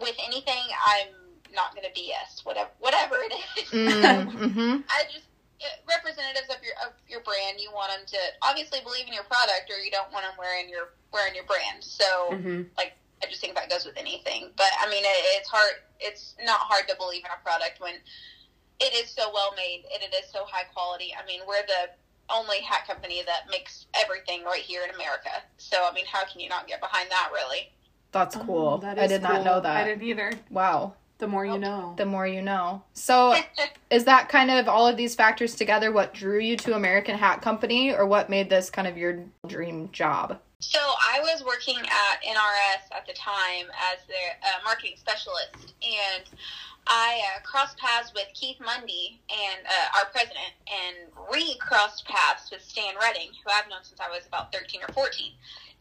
with 0.00 0.16
anything. 0.26 0.62
I'm 0.86 1.08
not 1.54 1.74
going 1.74 1.86
to 1.86 2.00
BS 2.00 2.44
whatever 2.44 2.70
whatever 2.80 3.16
it 3.16 3.32
is. 3.32 3.68
Mm, 3.70 4.26
mhm. 4.54 4.84
I 4.88 5.04
just 5.04 5.26
uh, 5.62 5.66
representatives 5.88 6.48
of 6.50 6.56
your 6.64 6.74
of 6.84 6.92
your 7.08 7.20
brand. 7.20 7.58
You 7.60 7.70
want 7.72 7.92
them 7.92 8.04
to 8.06 8.18
obviously 8.42 8.80
believe 8.82 9.06
in 9.06 9.12
your 9.12 9.24
product, 9.24 9.70
or 9.70 9.78
you 9.78 9.90
don't 9.90 10.10
want 10.12 10.24
them 10.24 10.34
wearing 10.38 10.68
your 10.68 10.90
wearing 11.12 11.34
your 11.34 11.44
brand. 11.44 11.82
So 11.82 12.04
Mhm. 12.30 12.66
I 12.76 12.90
just 13.28 13.40
think 13.40 13.54
that 13.54 13.70
goes 13.70 13.86
with 13.86 13.96
anything. 13.96 14.50
But 14.56 14.68
I 14.80 14.90
mean, 14.90 15.02
it, 15.02 15.22
it's 15.40 15.48
hard. 15.48 15.80
It's 16.00 16.34
not 16.44 16.58
hard 16.60 16.88
to 16.88 16.96
believe 16.96 17.24
in 17.24 17.30
a 17.30 17.42
product 17.42 17.80
when 17.80 17.94
it 18.80 18.94
is 18.94 19.10
so 19.10 19.30
well 19.32 19.52
made 19.56 19.84
and 19.92 20.02
it 20.02 20.14
is 20.14 20.30
so 20.30 20.44
high 20.46 20.64
quality. 20.64 21.14
I 21.14 21.26
mean, 21.26 21.40
we're 21.46 21.66
the 21.66 21.90
only 22.30 22.60
hat 22.60 22.86
company 22.86 23.22
that 23.26 23.50
makes 23.50 23.86
everything 23.94 24.44
right 24.44 24.60
here 24.60 24.82
in 24.84 24.94
America. 24.94 25.30
So 25.58 25.78
I 25.88 25.92
mean, 25.92 26.06
how 26.06 26.24
can 26.24 26.40
you 26.40 26.48
not 26.48 26.66
get 26.66 26.80
behind 26.80 27.10
that? 27.10 27.30
Really? 27.32 27.72
That's 28.12 28.36
oh, 28.36 28.44
cool. 28.44 28.68
Oh, 28.68 28.78
that 28.78 28.98
I 28.98 29.04
is 29.04 29.10
did 29.10 29.22
not 29.22 29.44
know 29.44 29.60
that. 29.60 29.76
I 29.76 29.84
didn't 29.84 30.02
either. 30.02 30.32
Wow. 30.50 30.94
The 31.18 31.28
more 31.28 31.46
you 31.46 31.58
know. 31.58 31.94
The 31.96 32.06
more 32.06 32.26
you 32.26 32.42
know. 32.42 32.82
So 32.92 33.36
is 33.90 34.04
that 34.04 34.28
kind 34.28 34.50
of 34.50 34.68
all 34.68 34.86
of 34.86 34.96
these 34.96 35.14
factors 35.14 35.54
together 35.54 35.92
what 35.92 36.12
drew 36.12 36.38
you 36.38 36.56
to 36.58 36.74
American 36.74 37.16
Hat 37.16 37.40
Company 37.40 37.94
or 37.94 38.04
what 38.04 38.28
made 38.28 38.50
this 38.50 38.68
kind 38.68 38.88
of 38.88 38.98
your 38.98 39.24
dream 39.46 39.88
job? 39.92 40.38
So 40.64 40.80
I 40.80 41.20
was 41.20 41.44
working 41.44 41.76
at 41.76 42.16
NRS 42.24 42.88
at 42.96 43.06
the 43.06 43.12
time 43.12 43.68
as 43.92 44.00
their 44.08 44.40
uh, 44.40 44.64
marketing 44.64 44.96
specialist, 44.96 45.76
and 45.84 46.24
I 46.86 47.20
uh, 47.20 47.44
crossed 47.44 47.76
paths 47.76 48.12
with 48.14 48.28
Keith 48.32 48.56
Mundy 48.64 49.20
and 49.28 49.60
uh, 49.66 49.98
our 50.00 50.06
president, 50.08 50.56
and 50.64 51.12
re-crossed 51.30 52.08
paths 52.08 52.50
with 52.50 52.64
Stan 52.64 52.94
Redding, 52.96 53.28
who 53.44 53.52
I've 53.52 53.68
known 53.68 53.84
since 53.84 54.00
I 54.00 54.08
was 54.08 54.26
about 54.26 54.52
13 54.52 54.80
or 54.88 54.92
14. 54.92 55.32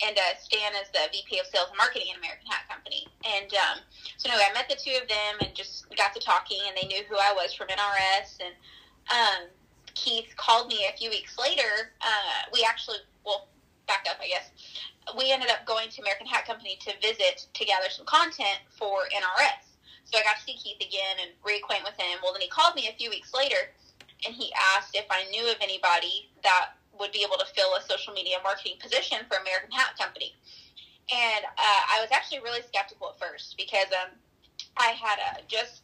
And 0.04 0.18
uh, 0.18 0.36
Stan 0.40 0.76
is 0.76 0.92
the 0.92 1.08
VP 1.12 1.40
of 1.40 1.48
Sales 1.48 1.72
and 1.72 1.78
Marketing 1.78 2.12
in 2.12 2.20
American 2.20 2.48
Hat 2.52 2.68
Company. 2.68 3.08
And 3.24 3.48
um, 3.56 3.80
so 4.18 4.30
anyway, 4.30 4.52
I 4.52 4.54
met 4.54 4.68
the 4.68 4.76
two 4.76 5.00
of 5.00 5.08
them 5.08 5.48
and 5.48 5.56
just 5.56 5.88
got 5.96 6.14
to 6.14 6.20
talking, 6.20 6.60
and 6.68 6.76
they 6.76 6.88
knew 6.88 7.04
who 7.08 7.16
I 7.16 7.32
was 7.32 7.56
from 7.56 7.72
NRS. 7.72 8.44
And 8.44 8.56
um, 9.08 9.42
Keith 9.96 10.36
called 10.36 10.68
me 10.68 10.86
a 10.92 10.98
few 10.98 11.10
weeks 11.10 11.40
later. 11.40 11.96
Uh, 12.04 12.52
we 12.52 12.68
actually, 12.68 13.00
well, 13.26 13.48
back 13.88 14.06
up, 14.10 14.18
I 14.22 14.28
guess. 14.28 14.50
we 15.18 15.32
ended 15.32 15.50
up 15.50 15.66
going 15.66 15.90
to 15.90 16.02
American 16.02 16.28
Hat 16.28 16.46
Company 16.46 16.78
to 16.88 16.92
visit 17.02 17.48
to 17.54 17.66
gather 17.66 17.90
some 17.90 18.06
content 18.06 18.60
for 18.70 19.10
NRS. 19.12 19.74
So 20.06 20.20
I 20.20 20.24
got 20.24 20.38
to 20.38 20.44
see 20.44 20.56
Keith 20.56 20.80
again 20.80 21.20
and 21.22 21.32
reacquaint 21.44 21.84
with 21.84 21.96
him. 21.98 22.20
Well, 22.22 22.34
then 22.34 22.42
he 22.42 22.50
called 22.50 22.76
me 22.76 22.88
a 22.88 22.96
few 22.96 23.10
weeks 23.10 23.34
later 23.34 23.72
and 24.26 24.34
he 24.36 24.52
asked 24.76 24.96
if 24.96 25.06
I 25.10 25.26
knew 25.32 25.50
of 25.50 25.58
anybody 25.62 26.30
that 26.44 26.76
would 27.00 27.12
be 27.12 27.24
able 27.26 27.38
to 27.38 27.46
fill 27.56 27.76
a 27.76 27.82
social 27.82 28.14
media 28.14 28.38
marketing 28.44 28.78
position 28.80 29.20
for 29.28 29.38
American 29.38 29.72
Hat 29.72 29.98
Company. 29.98 30.36
And 31.12 31.44
uh, 31.46 31.82
I 31.92 32.00
was 32.00 32.10
actually 32.12 32.40
really 32.40 32.62
skeptical 32.62 33.10
at 33.10 33.20
first 33.20 33.56
because 33.58 33.92
um, 33.92 34.16
I 34.78 34.96
had 34.96 35.20
uh, 35.20 35.42
just 35.48 35.82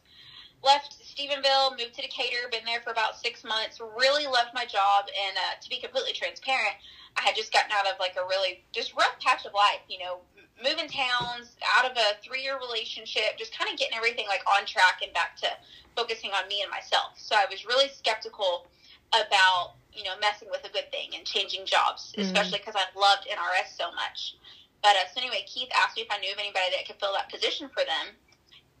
left 0.62 0.96
Stephenville, 1.02 1.76
moved 1.76 1.94
to 1.96 2.02
Decatur, 2.02 2.48
been 2.50 2.64
there 2.64 2.80
for 2.80 2.90
about 2.90 3.16
six 3.16 3.44
months, 3.44 3.80
really 3.80 4.24
loved 4.24 4.50
my 4.54 4.64
job. 4.64 5.08
And 5.08 5.36
uh, 5.36 5.60
to 5.60 5.68
be 5.68 5.80
completely 5.80 6.12
transparent, 6.12 6.76
I 7.16 7.22
had 7.22 7.34
just 7.34 7.52
gotten 7.52 7.70
out 7.72 7.86
of 7.86 7.98
like 7.98 8.16
a 8.16 8.26
really 8.26 8.64
just 8.72 8.94
rough 8.96 9.18
patch 9.20 9.44
of 9.44 9.52
life, 9.52 9.82
you 9.88 9.98
know, 9.98 10.20
moving 10.62 10.88
towns, 10.88 11.56
out 11.76 11.90
of 11.90 11.96
a 11.96 12.20
three 12.22 12.42
year 12.42 12.58
relationship, 12.58 13.36
just 13.38 13.56
kind 13.56 13.70
of 13.72 13.78
getting 13.78 13.96
everything 13.96 14.26
like 14.28 14.42
on 14.46 14.66
track 14.66 15.00
and 15.02 15.12
back 15.12 15.36
to 15.36 15.48
focusing 15.96 16.30
on 16.32 16.46
me 16.48 16.62
and 16.62 16.70
myself. 16.70 17.16
So 17.16 17.34
I 17.34 17.46
was 17.50 17.64
really 17.66 17.88
skeptical 17.88 18.66
about, 19.12 19.74
you 19.92 20.04
know, 20.04 20.14
messing 20.20 20.48
with 20.50 20.64
a 20.64 20.72
good 20.72 20.90
thing 20.90 21.10
and 21.16 21.26
changing 21.26 21.66
jobs, 21.66 22.12
mm-hmm. 22.12 22.22
especially 22.22 22.58
because 22.58 22.76
I 22.76 22.86
loved 22.98 23.26
NRS 23.26 23.76
so 23.76 23.90
much. 23.92 24.36
But 24.82 24.96
uh, 24.96 25.08
so 25.12 25.20
anyway, 25.20 25.44
Keith 25.46 25.68
asked 25.76 25.96
me 25.96 26.02
if 26.02 26.10
I 26.10 26.18
knew 26.18 26.32
of 26.32 26.38
anybody 26.38 26.72
that 26.72 26.86
could 26.86 26.96
fill 27.00 27.12
that 27.12 27.30
position 27.30 27.68
for 27.68 27.84
them. 27.84 28.16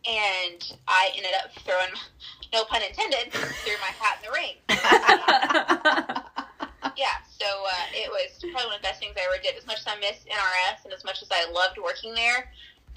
And 0.08 0.64
I 0.88 1.12
ended 1.12 1.32
up 1.44 1.52
throwing, 1.60 1.92
no 2.52 2.64
pun 2.64 2.80
intended, 2.80 3.32
threw 3.32 3.76
my 3.84 3.92
hat 4.00 4.16
in 4.16 4.24
the 4.24 4.32
ring. 4.32 4.56
yeah, 6.96 7.20
so 7.36 7.44
uh, 7.44 7.86
it 7.92 8.08
was 8.08 8.32
probably 8.40 8.72
one 8.72 8.76
of 8.76 8.80
the 8.80 8.88
best 8.88 9.00
things 9.00 9.12
I 9.16 9.28
ever 9.28 9.36
did. 9.42 9.56
As 9.56 9.66
much 9.66 9.80
as 9.80 9.86
I 9.86 9.89
miss 10.00 10.24
NRS 10.24 10.84
and 10.84 10.92
as 10.92 11.04
much 11.04 11.22
as 11.22 11.28
I 11.30 11.50
loved 11.50 11.78
working 11.78 12.14
there, 12.14 12.50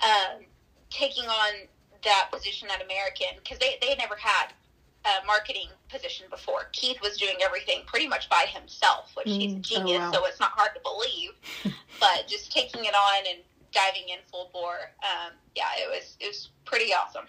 um, 0.03 0.43
taking 0.89 1.25
on 1.25 1.67
that 2.03 2.29
position 2.31 2.69
at 2.73 2.83
American, 2.83 3.27
because 3.37 3.59
they, 3.59 3.77
they 3.81 3.89
had 3.89 3.97
never 3.97 4.15
had 4.15 4.53
a 5.05 5.25
marketing 5.25 5.67
position 5.89 6.25
before. 6.29 6.69
Keith 6.71 6.97
was 7.01 7.17
doing 7.17 7.35
everything 7.43 7.81
pretty 7.85 8.07
much 8.07 8.29
by 8.29 8.45
himself, 8.47 9.11
which 9.15 9.27
mm, 9.27 9.39
he's 9.39 9.53
a 9.53 9.59
genius, 9.59 9.99
oh, 10.01 10.05
wow. 10.05 10.11
so 10.11 10.25
it's 10.25 10.39
not 10.39 10.51
hard 10.51 10.71
to 10.75 10.81
believe. 10.81 11.75
but 11.99 12.27
just 12.27 12.51
taking 12.51 12.85
it 12.85 12.93
on 12.95 13.23
and 13.29 13.39
diving 13.73 14.09
in 14.09 14.19
full 14.31 14.49
bore, 14.53 14.91
um, 15.03 15.33
yeah, 15.55 15.69
it 15.77 15.89
was 15.89 16.15
it 16.19 16.27
was 16.27 16.49
pretty 16.65 16.93
awesome. 16.93 17.25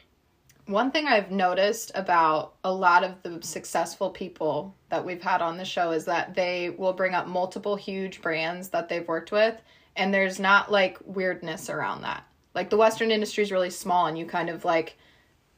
One 0.66 0.90
thing 0.90 1.06
I've 1.06 1.30
noticed 1.30 1.92
about 1.94 2.54
a 2.64 2.72
lot 2.72 3.04
of 3.04 3.22
the 3.22 3.42
successful 3.42 4.08
people 4.10 4.74
that 4.88 5.04
we've 5.04 5.20
had 5.20 5.42
on 5.42 5.58
the 5.58 5.64
show 5.64 5.90
is 5.90 6.06
that 6.06 6.34
they 6.34 6.70
will 6.70 6.94
bring 6.94 7.14
up 7.14 7.26
multiple 7.26 7.76
huge 7.76 8.22
brands 8.22 8.70
that 8.70 8.88
they've 8.88 9.06
worked 9.06 9.30
with, 9.30 9.60
and 9.94 10.12
there's 10.12 10.40
not 10.40 10.72
like 10.72 10.98
weirdness 11.04 11.68
around 11.68 12.00
that. 12.02 12.24
Like 12.54 12.70
the 12.70 12.78
Western 12.78 13.10
industry 13.10 13.44
is 13.44 13.52
really 13.52 13.68
small, 13.68 14.06
and 14.06 14.16
you 14.16 14.24
kind 14.24 14.48
of 14.48 14.64
like 14.64 14.96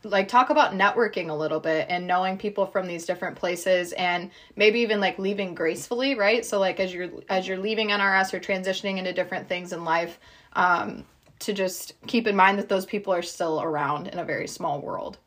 like 0.03 0.29
talk 0.29 0.51
about 0.51 0.73
networking 0.73 1.31
a 1.31 1.35
little 1.35 1.61
bit 1.61 1.87
and 1.89 2.07
knowing 2.07 2.37
people 2.37 2.67
from 2.67 2.87
these 2.87 3.07
different 3.07 3.37
places 3.37 3.93
and 3.93 4.31
maybe 4.55 4.81
even 4.81 5.01
like 5.01 5.19
leaving 5.19 5.55
gracefully 5.55 6.15
right 6.15 6.45
so 6.45 6.61
like 6.61 6.79
as 6.79 6.93
you're 6.93 7.11
as 7.29 7.49
you're 7.49 7.59
leaving 7.59 7.89
nrs 7.89 8.33
or 8.33 8.39
transitioning 8.39 8.99
into 8.99 9.13
different 9.13 9.49
things 9.49 9.73
in 9.73 9.85
life 9.85 10.21
um, 10.53 11.05
to 11.40 11.52
just 11.52 11.95
keep 12.07 12.26
in 12.26 12.37
mind 12.37 12.59
that 12.59 12.69
those 12.69 12.87
people 12.87 13.12
are 13.12 13.23
still 13.23 13.61
around 13.61 14.09
in 14.09 14.19
a 14.19 14.25
very 14.25 14.49
small 14.49 14.81
world. 14.81 15.19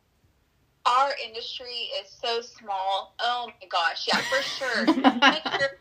Our 0.86 1.10
industry 1.24 1.90
is 2.02 2.10
so 2.10 2.40
small. 2.40 3.14
Oh 3.20 3.48
my 3.48 3.68
gosh. 3.68 4.08
Yeah 4.08 4.20
for 4.22 4.42
sure. 4.42 4.86
Make 4.86 5.60
sure 5.60 5.78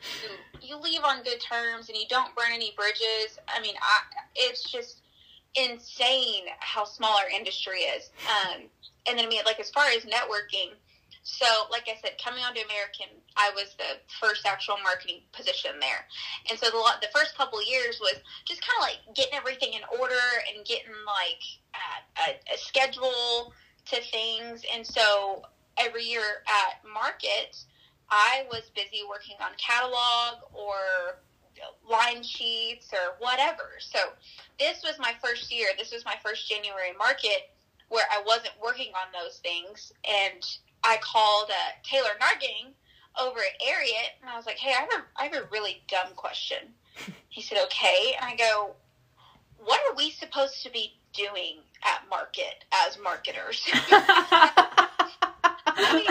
you, 0.62 0.68
you 0.68 0.78
leave 0.78 1.04
on 1.04 1.24
good 1.24 1.40
terms 1.40 1.90
and 1.90 1.98
you 1.98 2.06
don't 2.10 2.36
burn 2.36 2.52
any 2.54 2.74
bridges. 2.76 3.40
I 3.48 3.62
mean 3.62 3.76
I, 3.82 4.02
it's 4.36 4.70
just 4.70 5.02
insane 5.56 6.44
how 6.60 6.84
small 6.84 7.18
our 7.18 7.30
industry 7.30 7.80
is. 7.80 8.12
Um, 8.28 8.64
and 9.08 9.18
then 9.18 9.26
I 9.26 9.30
mean, 9.30 9.42
like 9.46 9.60
as 9.60 9.70
far 9.70 9.86
as 9.86 10.04
networking, 10.04 10.74
so 11.24 11.46
like 11.72 11.88
I 11.88 12.00
said, 12.02 12.20
coming 12.24 12.44
onto 12.44 12.62
American, 12.62 13.08
I 13.36 13.52
was 13.56 13.76
the 13.78 14.00
first 14.20 14.46
actual 14.46 14.76
marketing 14.84 15.22
position 15.32 15.72
there, 15.80 16.06
and 16.50 16.58
so 16.60 16.70
the 16.70 16.82
the 17.02 17.12
first 17.14 17.38
couple 17.38 17.64
years 17.64 18.00
was 18.00 18.16
just 18.46 18.62
kind 18.62 18.78
of 18.78 18.84
like 18.84 19.16
getting 19.16 19.34
everything 19.36 19.74
in 19.74 19.82
order 20.00 20.26
and 20.54 20.66
getting 20.66 20.92
like 21.06 21.44
a, 21.76 22.32
a, 22.32 22.56
a 22.56 22.58
schedule 22.58 23.54
to 23.86 24.02
things, 24.12 24.64
and 24.74 24.86
so 24.86 25.44
every 25.78 26.04
year 26.04 26.44
at 26.48 26.82
market, 26.94 27.64
I 28.10 28.46
was 28.52 28.70
busy 28.76 29.02
working 29.08 29.36
on 29.42 29.52
catalog 29.58 30.44
or 30.54 31.20
line 31.90 32.24
sheets 32.24 32.92
or 32.94 33.16
whatever. 33.20 33.80
So 33.80 34.00
this 34.60 34.82
was 34.84 34.98
my 35.00 35.14
first 35.24 35.52
year. 35.52 35.70
This 35.78 35.92
was 35.92 36.06
my 36.06 36.16
first 36.24 36.50
January 36.50 36.94
market 36.98 37.52
where 37.90 38.06
I 38.12 38.22
wasn't 38.26 38.54
working 38.64 38.92
on 38.94 39.12
those 39.12 39.40
things. 39.40 39.92
And 40.08 40.46
I 40.84 40.98
called 40.98 41.50
uh, 41.50 41.72
Taylor 41.84 42.18
Nargang 42.22 42.74
over 43.20 43.40
at 43.40 43.60
Ariat, 43.68 44.22
and 44.22 44.30
I 44.30 44.38
was 44.38 44.46
like, 44.46 44.58
"Hey, 44.58 44.72
I 44.72 44.82
have 44.82 44.90
a 44.92 45.04
I 45.18 45.24
have 45.26 45.34
a 45.34 45.48
really 45.52 45.82
dumb 45.88 46.14
question." 46.16 46.74
He 47.30 47.42
said, 47.42 47.60
"Okay," 47.66 48.16
and 48.20 48.26
I 48.26 48.36
go, 48.36 48.76
"What 49.64 49.80
are 49.88 49.96
we 49.96 50.10
supposed 50.12 50.64
to 50.64 50.70
be 50.72 50.98
doing 51.14 51.60
at 51.84 52.10
market 52.10 52.66
as 52.86 52.98
marketers?" 53.02 53.62
I 55.72 55.94
mean, 55.94 56.08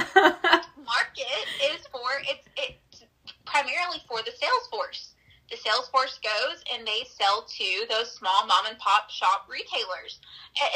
market 0.85 1.45
is 1.75 1.87
for 1.89 2.09
it's 2.23 2.49
it's 2.57 3.05
primarily 3.45 4.03
for 4.09 4.23
the 4.23 4.31
sales 4.31 4.69
force 4.71 5.15
the 5.51 5.57
sales 5.57 5.89
force 5.89 6.19
goes 6.23 6.63
and 6.73 6.87
they 6.87 7.05
sell 7.09 7.47
to 7.49 7.87
those 7.89 8.13
small 8.13 8.47
mom 8.47 8.67
and 8.67 8.79
pop 8.79 9.11
shop 9.11 9.49
retailers 9.49 10.21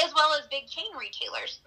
as 0.03 0.13
well 0.15 0.33
as 0.33 0.47
big 0.47 0.67
chain 0.67 0.89
retailers 0.97 1.59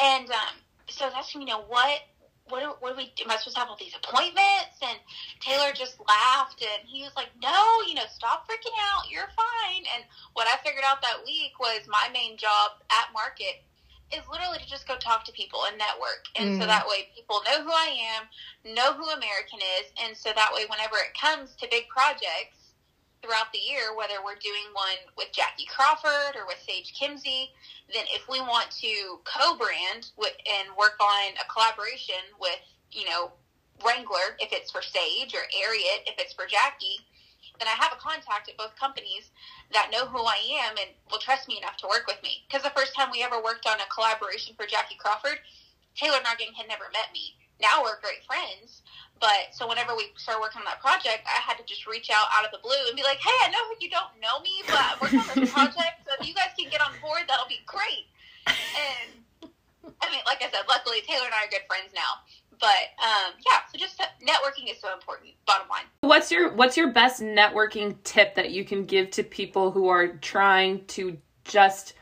and 0.00 0.30
um, 0.30 0.56
so 0.88 1.10
that's 1.12 1.34
you 1.34 1.44
know 1.44 1.62
what 1.68 2.00
what 2.48 2.60
do, 2.60 2.72
what 2.80 2.96
do 2.96 2.96
we 2.96 3.12
am 3.24 3.30
I 3.30 3.36
supposed 3.36 3.56
to 3.56 3.60
have 3.60 3.68
all 3.68 3.76
these 3.78 3.94
appointments? 3.96 4.80
And 4.80 4.98
Taylor 5.40 5.72
just 5.72 6.00
laughed 6.00 6.64
and 6.64 6.88
he 6.88 7.02
was 7.02 7.12
like, 7.16 7.28
No, 7.42 7.84
you 7.86 7.94
know, 7.94 8.08
stop 8.08 8.48
freaking 8.48 8.74
out. 8.92 9.10
You're 9.10 9.28
fine. 9.36 9.84
And 9.94 10.04
what 10.32 10.48
I 10.48 10.56
figured 10.64 10.84
out 10.84 11.02
that 11.02 11.20
week 11.24 11.60
was 11.60 11.84
my 11.88 12.08
main 12.12 12.36
job 12.36 12.80
at 12.88 13.12
market 13.12 13.64
is 14.08 14.24
literally 14.32 14.58
to 14.58 14.68
just 14.68 14.88
go 14.88 14.96
talk 14.96 15.24
to 15.24 15.32
people 15.32 15.60
and 15.68 15.76
network. 15.76 16.24
And 16.36 16.56
mm. 16.56 16.60
so 16.60 16.66
that 16.66 16.88
way 16.88 17.12
people 17.14 17.42
know 17.44 17.62
who 17.62 17.70
I 17.70 17.92
am, 18.16 18.24
know 18.74 18.94
who 18.94 19.04
American 19.04 19.60
is. 19.80 19.92
And 20.00 20.16
so 20.16 20.32
that 20.34 20.50
way, 20.54 20.64
whenever 20.68 20.96
it 20.96 21.12
comes 21.12 21.54
to 21.60 21.68
big 21.70 21.88
projects 21.88 22.57
throughout 23.28 23.52
the 23.52 23.60
year, 23.60 23.92
whether 23.92 24.24
we're 24.24 24.40
doing 24.40 24.72
one 24.72 24.96
with 25.20 25.28
Jackie 25.36 25.68
Crawford 25.68 26.32
or 26.32 26.48
with 26.48 26.56
Sage 26.64 26.96
Kimzey, 26.96 27.52
then 27.92 28.08
if 28.08 28.24
we 28.24 28.40
want 28.40 28.72
to 28.80 29.20
co 29.28 29.54
brand 29.56 30.08
and 30.16 30.72
work 30.80 30.96
on 30.96 31.36
a 31.36 31.44
collaboration 31.52 32.24
with, 32.40 32.64
you 32.90 33.04
know, 33.04 33.32
Wrangler, 33.84 34.40
if 34.40 34.48
it's 34.50 34.72
for 34.72 34.80
Sage, 34.80 35.36
or 35.36 35.44
Ariat, 35.52 36.08
if 36.08 36.16
it's 36.16 36.32
for 36.32 36.46
Jackie, 36.48 37.04
then 37.60 37.68
I 37.68 37.76
have 37.76 37.92
a 37.92 38.00
contact 38.00 38.48
at 38.48 38.56
both 38.56 38.74
companies 38.80 39.30
that 39.72 39.90
know 39.92 40.06
who 40.06 40.24
I 40.24 40.40
am 40.64 40.74
and 40.80 40.90
will 41.12 41.20
trust 41.20 41.48
me 41.48 41.58
enough 41.58 41.76
to 41.84 41.86
work 41.86 42.08
with 42.08 42.22
me. 42.22 42.48
Because 42.48 42.64
the 42.64 42.74
first 42.74 42.94
time 42.96 43.10
we 43.12 43.22
ever 43.22 43.42
worked 43.42 43.68
on 43.68 43.78
a 43.78 43.92
collaboration 43.92 44.54
for 44.56 44.66
Jackie 44.66 44.96
Crawford, 44.98 45.38
Taylor 45.94 46.18
Nargang 46.24 46.56
had 46.56 46.66
never 46.66 46.88
met 46.92 47.12
me. 47.12 47.37
Now 47.60 47.82
we're 47.82 47.98
great 48.00 48.22
friends, 48.26 48.82
but 49.20 49.50
so 49.50 49.66
whenever 49.66 49.94
we 49.94 50.14
started 50.16 50.40
working 50.40 50.62
on 50.62 50.66
that 50.70 50.80
project, 50.80 51.26
I 51.26 51.42
had 51.42 51.58
to 51.58 51.64
just 51.66 51.86
reach 51.86 52.10
out 52.10 52.30
out 52.34 52.46
of 52.46 52.54
the 52.54 52.62
blue 52.62 52.78
and 52.86 52.94
be 52.94 53.02
like, 53.02 53.18
"Hey, 53.18 53.34
I 53.42 53.50
know 53.50 53.62
you 53.80 53.90
don't 53.90 54.14
know 54.22 54.38
me, 54.40 54.62
but 54.66 54.78
I'm 54.78 54.98
working 55.02 55.20
on 55.20 55.34
this 55.42 55.52
project, 55.58 56.06
so 56.06 56.14
if 56.20 56.26
you 56.26 56.34
guys 56.34 56.54
can 56.58 56.70
get 56.70 56.80
on 56.80 56.94
board, 57.02 57.26
that'll 57.26 57.50
be 57.50 57.60
great." 57.66 58.06
And 58.46 59.50
I 60.00 60.06
mean, 60.10 60.22
like 60.24 60.38
I 60.40 60.48
said, 60.50 60.64
luckily 60.68 61.02
Taylor 61.02 61.26
and 61.26 61.34
I 61.34 61.46
are 61.46 61.50
good 61.50 61.66
friends 61.66 61.90
now 61.94 62.22
but 62.60 62.66
um, 63.02 63.34
yeah, 63.46 63.60
so 63.70 63.78
just 63.78 64.00
networking 64.22 64.70
is 64.70 64.80
so 64.80 64.92
important. 64.92 65.30
Bottom 65.46 65.68
line. 65.68 65.84
What's 66.00 66.30
your 66.30 66.52
What's 66.52 66.76
your 66.76 66.92
best 66.92 67.22
networking 67.22 67.96
tip 68.04 68.34
that 68.34 68.50
you 68.50 68.64
can 68.64 68.84
give 68.84 69.10
to 69.12 69.22
people 69.22 69.70
who 69.70 69.88
are 69.88 70.08
trying 70.08 70.84
to 70.86 71.18
just 71.44 71.94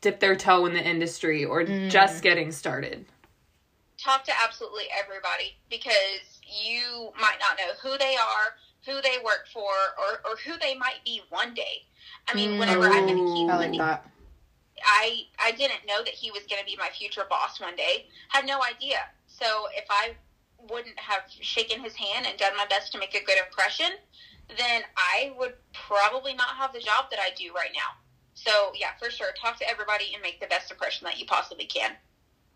dip 0.00 0.20
their 0.20 0.36
toe 0.36 0.66
in 0.66 0.74
the 0.74 0.82
industry 0.82 1.44
or 1.44 1.64
mm. 1.64 1.90
just 1.90 2.22
getting 2.22 2.52
started? 2.52 3.06
Talk 4.04 4.24
to 4.24 4.32
absolutely 4.42 4.84
everybody 4.92 5.56
because 5.70 6.40
you 6.44 7.10
might 7.18 7.38
not 7.40 7.56
know 7.56 7.72
who 7.82 7.96
they 7.96 8.16
are, 8.16 8.54
who 8.84 9.00
they 9.00 9.16
work 9.24 9.46
for, 9.50 9.72
or, 9.98 10.30
or 10.30 10.36
who 10.44 10.58
they 10.60 10.74
might 10.74 11.02
be 11.06 11.22
one 11.30 11.54
day. 11.54 11.86
I 12.28 12.34
mean, 12.34 12.50
mm. 12.50 12.58
whenever 12.58 12.84
I 12.84 13.00
met 13.00 13.16
Keith, 13.16 13.50
I 13.50 13.56
like 13.56 13.78
that. 13.78 14.10
I 14.84 15.22
I 15.42 15.52
didn't 15.52 15.86
know 15.88 16.04
that 16.04 16.12
he 16.12 16.30
was 16.30 16.42
going 16.50 16.60
to 16.60 16.66
be 16.66 16.76
my 16.76 16.90
future 16.90 17.24
boss 17.30 17.60
one 17.60 17.76
day. 17.76 18.06
Had 18.28 18.46
no 18.46 18.60
idea. 18.62 18.98
So 19.26 19.46
if 19.74 19.86
I 19.88 20.14
wouldn't 20.70 20.98
have 20.98 21.22
shaken 21.40 21.80
his 21.80 21.94
hand 21.94 22.26
and 22.28 22.38
done 22.38 22.56
my 22.56 22.66
best 22.66 22.92
to 22.92 22.98
make 22.98 23.14
a 23.14 23.24
good 23.24 23.38
impression, 23.38 23.92
then 24.58 24.82
I 24.96 25.32
would 25.38 25.54
probably 25.72 26.34
not 26.34 26.56
have 26.56 26.72
the 26.72 26.80
job 26.80 27.06
that 27.10 27.20
I 27.20 27.30
do 27.36 27.52
right 27.54 27.70
now. 27.74 27.96
So 28.34 28.72
yeah, 28.74 28.90
for 28.98 29.10
sure, 29.10 29.28
talk 29.40 29.58
to 29.60 29.68
everybody 29.68 30.12
and 30.12 30.22
make 30.22 30.40
the 30.40 30.46
best 30.46 30.70
impression 30.70 31.04
that 31.04 31.18
you 31.18 31.26
possibly 31.26 31.64
can. 31.66 31.92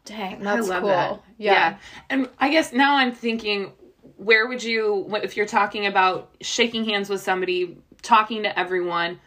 Dang, 0.09 0.43
that's 0.43 0.69
cool. 0.69 0.89
That. 0.89 1.23
Yeah. 1.37 1.53
yeah. 1.53 1.79
And 2.09 2.29
I 2.39 2.51
guess 2.51 2.73
now 2.73 2.97
I'm 2.97 3.13
thinking, 3.13 3.73
where 4.17 4.49
would 4.49 4.63
you, 4.63 5.07
if 5.23 5.37
you're 5.37 5.47
talking 5.47 5.87
about 5.87 6.35
shaking 6.41 6.85
hands 6.85 7.11
with 7.11 7.21
somebody, 7.21 7.79
talking 8.03 8.43
to 8.45 8.59
everyone, 8.59 9.21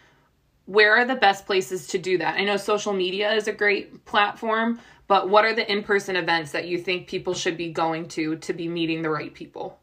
where 0.66 0.96
are 0.96 1.06
the 1.06 1.16
best 1.16 1.46
places 1.46 1.88
to 1.88 1.98
do 1.98 2.18
that? 2.18 2.38
I 2.40 2.44
know 2.44 2.58
social 2.58 2.94
media 2.94 3.32
is 3.34 3.48
a 3.48 3.54
great 3.54 4.06
platform, 4.06 4.80
but 5.08 5.30
what 5.30 5.46
are 5.46 5.54
the 5.54 5.70
in 5.72 5.84
person 5.84 6.16
events 6.16 6.52
that 6.52 6.68
you 6.68 6.78
think 6.78 7.08
people 7.08 7.34
should 7.34 7.58
be 7.58 7.72
going 7.72 8.08
to 8.10 8.38
to 8.38 8.54
be 8.54 8.68
meeting 8.68 9.02
the 9.02 9.10
right 9.10 9.34
people? 9.34 9.81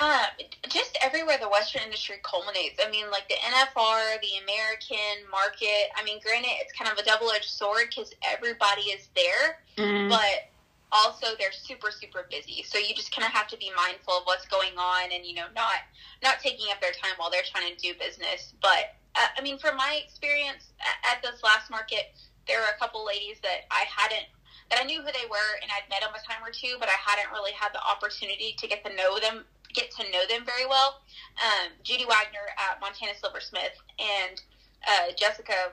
Um, 0.00 0.30
just 0.68 0.96
everywhere 1.02 1.38
the 1.40 1.48
Western 1.48 1.82
industry 1.82 2.16
culminates. 2.22 2.78
I 2.84 2.88
mean, 2.88 3.10
like 3.10 3.28
the 3.28 3.34
NFR, 3.34 4.20
the 4.22 4.38
American 4.44 5.26
market. 5.30 5.90
I 5.96 6.04
mean, 6.04 6.20
granted, 6.22 6.50
it's 6.62 6.72
kind 6.72 6.90
of 6.90 6.98
a 6.98 7.04
double 7.04 7.30
edged 7.32 7.50
sword 7.50 7.90
because 7.90 8.12
everybody 8.22 8.82
is 8.94 9.08
there, 9.14 9.58
Mm-hmm. 9.76 10.08
but 10.10 10.50
also 10.90 11.34
they're 11.38 11.52
super 11.52 11.90
super 11.90 12.26
busy. 12.30 12.62
So 12.66 12.78
you 12.78 12.94
just 12.94 13.14
kind 13.14 13.26
of 13.26 13.32
have 13.32 13.46
to 13.48 13.56
be 13.58 13.70
mindful 13.76 14.14
of 14.18 14.22
what's 14.24 14.46
going 14.46 14.78
on, 14.78 15.10
and 15.12 15.24
you 15.26 15.34
know, 15.34 15.46
not 15.54 15.82
not 16.22 16.38
taking 16.40 16.70
up 16.70 16.80
their 16.80 16.92
time 16.92 17.14
while 17.16 17.30
they're 17.30 17.46
trying 17.46 17.74
to 17.74 17.78
do 17.78 17.94
business. 17.98 18.54
But 18.62 18.94
uh, 19.16 19.26
I 19.36 19.42
mean, 19.42 19.58
from 19.58 19.76
my 19.76 20.00
experience 20.04 20.70
at, 20.78 21.18
at 21.18 21.22
this 21.22 21.42
last 21.42 21.70
market, 21.70 22.14
there 22.46 22.58
were 22.60 22.70
a 22.74 22.78
couple 22.78 23.04
ladies 23.04 23.38
that 23.42 23.66
I 23.70 23.84
hadn't 23.90 24.26
that 24.70 24.78
I 24.80 24.84
knew 24.84 25.00
who 25.00 25.08
they 25.12 25.26
were 25.30 25.52
and 25.62 25.70
I'd 25.72 25.88
met 25.88 26.00
them 26.04 26.12
a 26.12 26.20
time 26.26 26.44
or 26.44 26.52
two, 26.52 26.76
but 26.78 26.88
I 26.88 26.98
hadn't 27.00 27.32
really 27.32 27.52
had 27.52 27.72
the 27.72 27.80
opportunity 27.80 28.54
to 28.58 28.68
get 28.68 28.84
to 28.84 28.94
know 28.94 29.18
them, 29.18 29.44
get 29.74 29.90
to 29.92 30.02
know 30.10 30.24
them 30.28 30.44
very 30.44 30.66
well. 30.66 31.00
Um, 31.42 31.72
Judy 31.82 32.04
Wagner 32.04 32.52
at 32.58 32.80
Montana 32.80 33.12
Silversmith 33.20 33.76
and 33.98 34.40
uh, 34.86 35.12
Jessica 35.16 35.72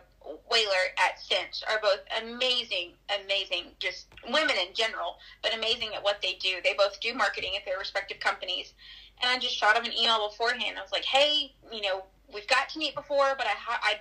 Whaler 0.49 0.85
at 0.97 1.19
Cinch 1.19 1.63
are 1.69 1.79
both 1.81 1.99
amazing, 2.21 2.93
amazing, 3.23 3.65
just 3.79 4.07
women 4.29 4.55
in 4.55 4.73
general, 4.73 5.17
but 5.43 5.55
amazing 5.55 5.93
at 5.93 6.03
what 6.03 6.21
they 6.21 6.33
do. 6.41 6.55
They 6.63 6.73
both 6.73 6.99
do 6.99 7.13
marketing 7.13 7.51
at 7.55 7.65
their 7.65 7.77
respective 7.77 8.19
companies. 8.19 8.73
And 9.21 9.31
I 9.31 9.39
just 9.39 9.55
shot 9.55 9.75
them 9.75 9.85
an 9.85 9.93
email 9.93 10.27
beforehand. 10.27 10.77
I 10.77 10.81
was 10.81 10.91
like, 10.91 11.05
hey, 11.05 11.53
you 11.71 11.81
know, 11.81 12.03
we've 12.33 12.47
got 12.47 12.69
to 12.69 12.79
meet 12.79 12.95
before, 12.95 13.35
but 13.37 13.45
I, 13.47 13.55
ha- 13.55 13.79
I 13.83 13.99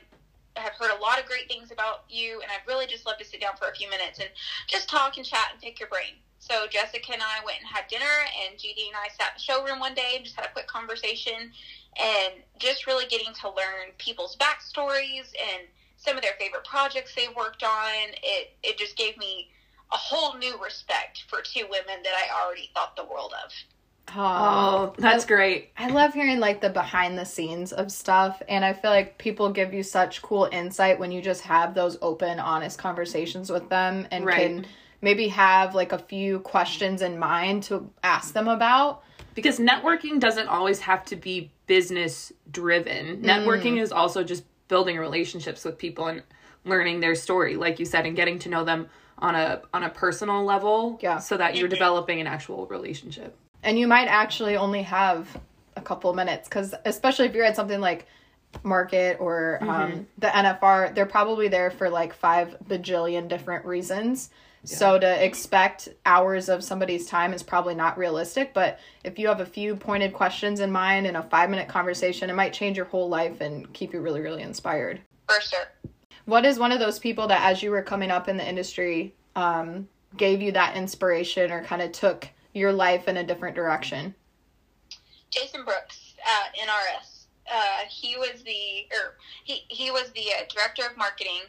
have 0.57 0.75
heard 0.75 0.91
a 0.91 1.01
lot 1.01 1.19
of 1.19 1.27
great 1.27 1.49
things 1.49 1.71
about 1.71 2.05
you, 2.09 2.41
and 2.41 2.51
I'd 2.51 2.67
really 2.67 2.87
just 2.87 3.07
love 3.07 3.19
to 3.19 3.25
sit 3.25 3.41
down 3.41 3.57
for 3.57 3.69
a 3.69 3.75
few 3.75 3.89
minutes 3.91 4.19
and 4.19 4.29
just 4.67 4.89
talk 4.89 5.17
and 5.17 5.27
chat 5.27 5.49
and 5.53 5.61
pick 5.61 5.81
your 5.81 5.89
brain. 5.89 6.15
So 6.39 6.67
Jessica 6.69 7.13
and 7.13 7.23
I 7.23 7.45
went 7.45 7.59
and 7.61 7.69
had 7.69 7.89
dinner, 7.89 8.05
and 8.45 8.59
Judy 8.59 8.87
and 8.89 8.97
I 8.97 9.09
sat 9.09 9.33
in 9.33 9.35
the 9.37 9.41
showroom 9.41 9.81
one 9.81 9.95
day 9.95 10.13
and 10.17 10.25
just 10.25 10.37
had 10.37 10.47
a 10.47 10.53
quick 10.53 10.67
conversation, 10.67 11.51
and 12.01 12.35
just 12.59 12.87
really 12.87 13.07
getting 13.07 13.33
to 13.41 13.49
learn 13.49 13.93
people's 13.99 14.37
backstories 14.37 15.33
and 15.41 15.67
some 15.97 16.17
of 16.17 16.23
their 16.23 16.35
favorite 16.39 16.65
projects 16.65 17.15
they've 17.15 17.35
worked 17.35 17.63
on. 17.63 18.13
It 18.23 18.53
it 18.63 18.79
just 18.79 18.97
gave 18.97 19.17
me 19.17 19.49
a 19.93 19.97
whole 19.97 20.37
new 20.37 20.59
respect 20.63 21.25
for 21.29 21.41
two 21.41 21.67
women 21.71 22.03
that 22.03 22.15
I 22.15 22.43
already 22.43 22.71
thought 22.75 22.97
the 22.97 23.05
world 23.05 23.33
of. 23.45 23.53
Oh, 24.11 24.15
oh 24.17 24.95
that's 24.99 25.25
great. 25.25 25.71
I 25.77 25.89
love 25.89 26.15
hearing 26.15 26.41
like 26.41 26.61
the 26.61 26.71
behind 26.71 27.19
the 27.19 27.25
scenes 27.25 27.73
of 27.73 27.91
stuff 27.91 28.43
and 28.49 28.65
I 28.65 28.73
feel 28.73 28.91
like 28.91 29.19
people 29.19 29.51
give 29.51 29.73
you 29.73 29.83
such 29.83 30.23
cool 30.23 30.49
insight 30.53 30.99
when 30.99 31.11
you 31.11 31.23
just 31.23 31.43
have 31.43 31.75
those 31.75 31.99
open 32.03 32.39
honest 32.39 32.79
conversations 32.79 33.51
with 33.51 33.69
them 33.69 34.07
and 34.11 34.25
Right. 34.25 34.39
can 34.39 34.67
maybe 35.01 35.29
have 35.29 35.75
like 35.75 35.93
a 35.93 35.99
few 35.99 36.41
questions 36.41 37.03
in 37.03 37.19
mind 37.19 37.63
to 37.65 37.91
ask 38.03 38.35
them 38.35 38.49
about. 38.49 39.03
Because 39.35 39.59
networking 39.59 40.21
doesn't 40.21 40.49
always 40.49 40.81
have 40.81 41.05
to 41.07 41.17
be 41.17 41.51
business 41.67 42.33
driven. 42.51 43.23
Mm. 43.23 43.25
Networking 43.25 43.81
is 43.81 43.91
also 43.91 44.23
just 44.23 44.45
building 44.69 44.97
relationships 44.97 45.65
with 45.65 45.77
people 45.77 46.07
and 46.07 46.23
learning 46.65 47.01
their 47.01 47.15
story, 47.15 47.57
like 47.57 47.79
you 47.79 47.85
said, 47.85 48.07
and 48.07 48.17
getting 48.17 48.39
to 48.41 48.49
know 48.49 48.65
them 48.65 48.89
on 49.19 49.35
a 49.35 49.63
on 49.73 49.83
a 49.83 49.91
personal 49.91 50.45
level. 50.45 50.99
Yeah. 51.03 51.19
So 51.19 51.37
that 51.37 51.57
you're 51.57 51.67
mm-hmm. 51.67 51.75
developing 51.75 52.21
an 52.21 52.27
actual 52.27 52.67
relationship. 52.67 53.37
And 53.65 53.79
you 53.79 53.89
might 53.89 54.07
actually 54.07 54.57
only 54.57 54.83
have 54.83 55.29
a 55.77 55.81
couple 55.81 56.13
minutes 56.15 56.49
cuz 56.49 56.75
especially 56.85 57.27
if 57.27 57.35
you're 57.35 57.45
at 57.45 57.57
something 57.57 57.81
like 57.81 58.07
market 58.63 59.17
or 59.19 59.59
um, 59.63 60.07
the 60.19 60.29
NFR, 60.29 60.95
they're 60.95 61.07
probably 61.07 61.49
there 61.49 61.71
for 61.71 61.91
like 61.91 62.15
5 62.15 62.59
bajillion 62.69 63.27
different 63.27 63.65
reasons. 63.65 64.31
So 64.65 64.99
to 64.99 65.25
expect 65.25 65.91
hours 66.07 66.49
of 66.49 66.65
somebody's 66.65 67.07
time 67.07 67.35
is 67.35 67.43
probably 67.43 67.75
not 67.75 67.99
realistic, 67.99 68.55
but 68.55 68.79
if 69.03 69.19
you 69.19 69.29
have 69.29 69.41
a 69.41 69.47
few 69.47 69.77
pointed 69.77 70.15
questions 70.15 70.61
in 70.61 70.73
mind 70.73 71.07
in 71.07 71.17
a 71.17 71.23
5-minute 71.23 71.69
conversation, 71.69 72.31
it 72.31 72.35
might 72.35 72.55
change 72.55 72.77
your 72.79 72.87
whole 72.87 73.09
life 73.09 73.43
and 73.43 73.71
keep 73.75 73.93
you 73.93 74.01
really 74.01 74.21
really 74.21 74.43
inspired. 74.43 75.01
For 75.29 75.41
sure. 75.41 75.67
What 76.25 76.47
is 76.47 76.59
one 76.59 76.73
of 76.73 76.79
those 76.79 76.99
people 76.99 77.27
that 77.29 77.43
as 77.43 77.63
you 77.63 77.71
were 77.71 77.83
coming 77.83 78.11
up 78.11 78.29
in 78.29 78.39
the 78.39 78.49
industry 78.49 79.15
um, 79.37 79.87
gave 80.17 80.41
you 80.41 80.53
that 80.53 80.77
inspiration 80.77 81.51
or 81.51 81.63
kind 81.63 81.83
of 81.83 81.93
took 81.93 82.29
your 82.55 82.73
life 82.73 83.09
in 83.09 83.19
a 83.19 83.25
different 83.25 83.57
direction? 83.57 84.15
Jason 85.31 85.65
Brooks 85.65 86.15
at 86.25 86.55
NRS. 86.57 87.27
Uh, 87.53 87.85
he 87.91 88.17
was 88.17 88.43
the 88.45 88.87
or 88.95 89.17
he 89.45 89.65
he 89.69 89.91
was 89.91 90.11
the 90.13 90.33
uh, 90.33 90.45
director 90.49 90.83
of 90.91 90.97
marketing, 90.97 91.43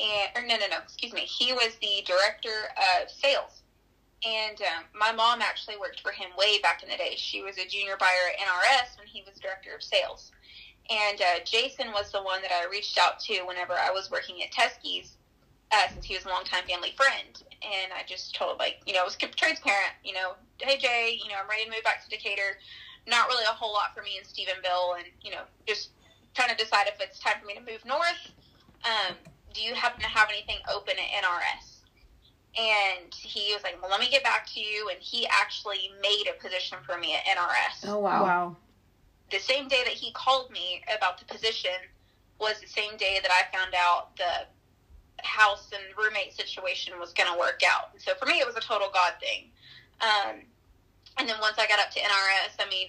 and 0.00 0.30
or 0.34 0.46
no 0.46 0.56
no 0.56 0.66
no 0.70 0.78
excuse 0.82 1.12
me 1.12 1.20
he 1.20 1.52
was 1.52 1.76
the 1.82 2.02
director 2.06 2.70
of 3.02 3.10
sales, 3.10 3.60
and 4.24 4.58
um, 4.62 4.84
my 4.98 5.12
mom 5.12 5.42
actually 5.42 5.76
worked 5.76 6.00
for 6.00 6.12
him 6.12 6.30
way 6.38 6.58
back 6.60 6.82
in 6.82 6.88
the 6.88 6.96
day. 6.96 7.14
She 7.16 7.42
was 7.42 7.58
a 7.58 7.68
junior 7.68 7.96
buyer 7.98 8.32
at 8.32 8.40
NRS 8.40 8.98
when 8.98 9.06
he 9.06 9.22
was 9.28 9.38
director 9.38 9.74
of 9.74 9.82
sales, 9.82 10.32
and 10.88 11.20
uh, 11.20 11.44
Jason 11.44 11.92
was 11.92 12.10
the 12.12 12.22
one 12.22 12.40
that 12.40 12.52
I 12.52 12.70
reached 12.70 12.96
out 12.96 13.20
to 13.20 13.42
whenever 13.42 13.74
I 13.74 13.90
was 13.90 14.10
working 14.10 14.42
at 14.42 14.52
Teskey's. 14.52 15.16
Uh, 15.72 15.88
since 15.92 16.04
he 16.04 16.14
was 16.14 16.24
a 16.24 16.28
longtime 16.28 16.62
family 16.64 16.94
friend, 16.96 17.42
and 17.62 17.92
I 17.92 18.06
just 18.06 18.34
told 18.34 18.58
like 18.58 18.78
you 18.86 18.92
know 18.92 19.00
I 19.00 19.04
was 19.04 19.16
transparent, 19.16 19.94
you 20.04 20.14
know, 20.14 20.34
hey 20.58 20.78
Jay, 20.78 21.18
you 21.22 21.28
know 21.28 21.36
I'm 21.42 21.48
ready 21.50 21.64
to 21.64 21.70
move 21.70 21.82
back 21.82 22.04
to 22.04 22.08
Decatur 22.08 22.56
not 23.06 23.28
really 23.28 23.44
a 23.44 23.54
whole 23.54 23.72
lot 23.72 23.94
for 23.94 24.02
me 24.02 24.18
in 24.18 24.24
Stephenville, 24.24 24.98
and 24.98 25.06
you 25.22 25.30
know, 25.30 25.42
just 25.66 25.90
trying 26.34 26.50
to 26.50 26.56
decide 26.56 26.86
if 26.86 27.00
it's 27.00 27.18
time 27.18 27.34
for 27.40 27.46
me 27.46 27.54
to 27.54 27.60
move 27.60 27.84
north. 27.86 28.32
Um, 28.84 29.14
do 29.54 29.62
you 29.62 29.74
happen 29.74 30.00
to 30.02 30.08
have 30.08 30.28
anything 30.28 30.58
open 30.72 30.94
at 30.98 31.24
NRS? 31.24 31.82
And 32.58 33.14
he 33.14 33.54
was 33.54 33.62
like, 33.62 33.80
"Well, 33.80 33.90
let 33.90 34.00
me 34.00 34.08
get 34.10 34.22
back 34.22 34.46
to 34.54 34.60
you." 34.60 34.88
And 34.88 34.98
he 35.00 35.26
actually 35.28 35.90
made 36.02 36.24
a 36.28 36.40
position 36.42 36.78
for 36.84 36.98
me 36.98 37.14
at 37.14 37.24
NRS. 37.24 37.88
Oh 37.88 37.98
wow. 37.98 38.22
Wow. 38.22 38.56
The 39.30 39.38
same 39.38 39.68
day 39.68 39.82
that 39.84 39.92
he 39.92 40.12
called 40.12 40.50
me 40.50 40.82
about 40.94 41.18
the 41.18 41.24
position 41.24 41.74
was 42.38 42.60
the 42.60 42.66
same 42.66 42.96
day 42.96 43.18
that 43.22 43.30
I 43.30 43.56
found 43.56 43.74
out 43.74 44.16
the 44.16 44.46
house 45.36 45.68
and 45.72 45.82
roommate 45.96 46.32
situation 46.32 46.98
was 46.98 47.12
going 47.12 47.30
to 47.30 47.38
work 47.38 47.60
out. 47.68 47.90
And 47.92 48.00
so 48.00 48.14
for 48.14 48.24
me, 48.26 48.40
it 48.40 48.46
was 48.46 48.56
a 48.56 48.60
total 48.60 48.88
God 48.92 49.12
thing. 49.20 49.52
Um, 50.00 50.40
and 51.18 51.28
then 51.28 51.36
once 51.40 51.56
I 51.58 51.66
got 51.66 51.78
up 51.78 51.90
to 51.92 52.00
NRS, 52.00 52.56
I 52.58 52.68
mean, 52.70 52.88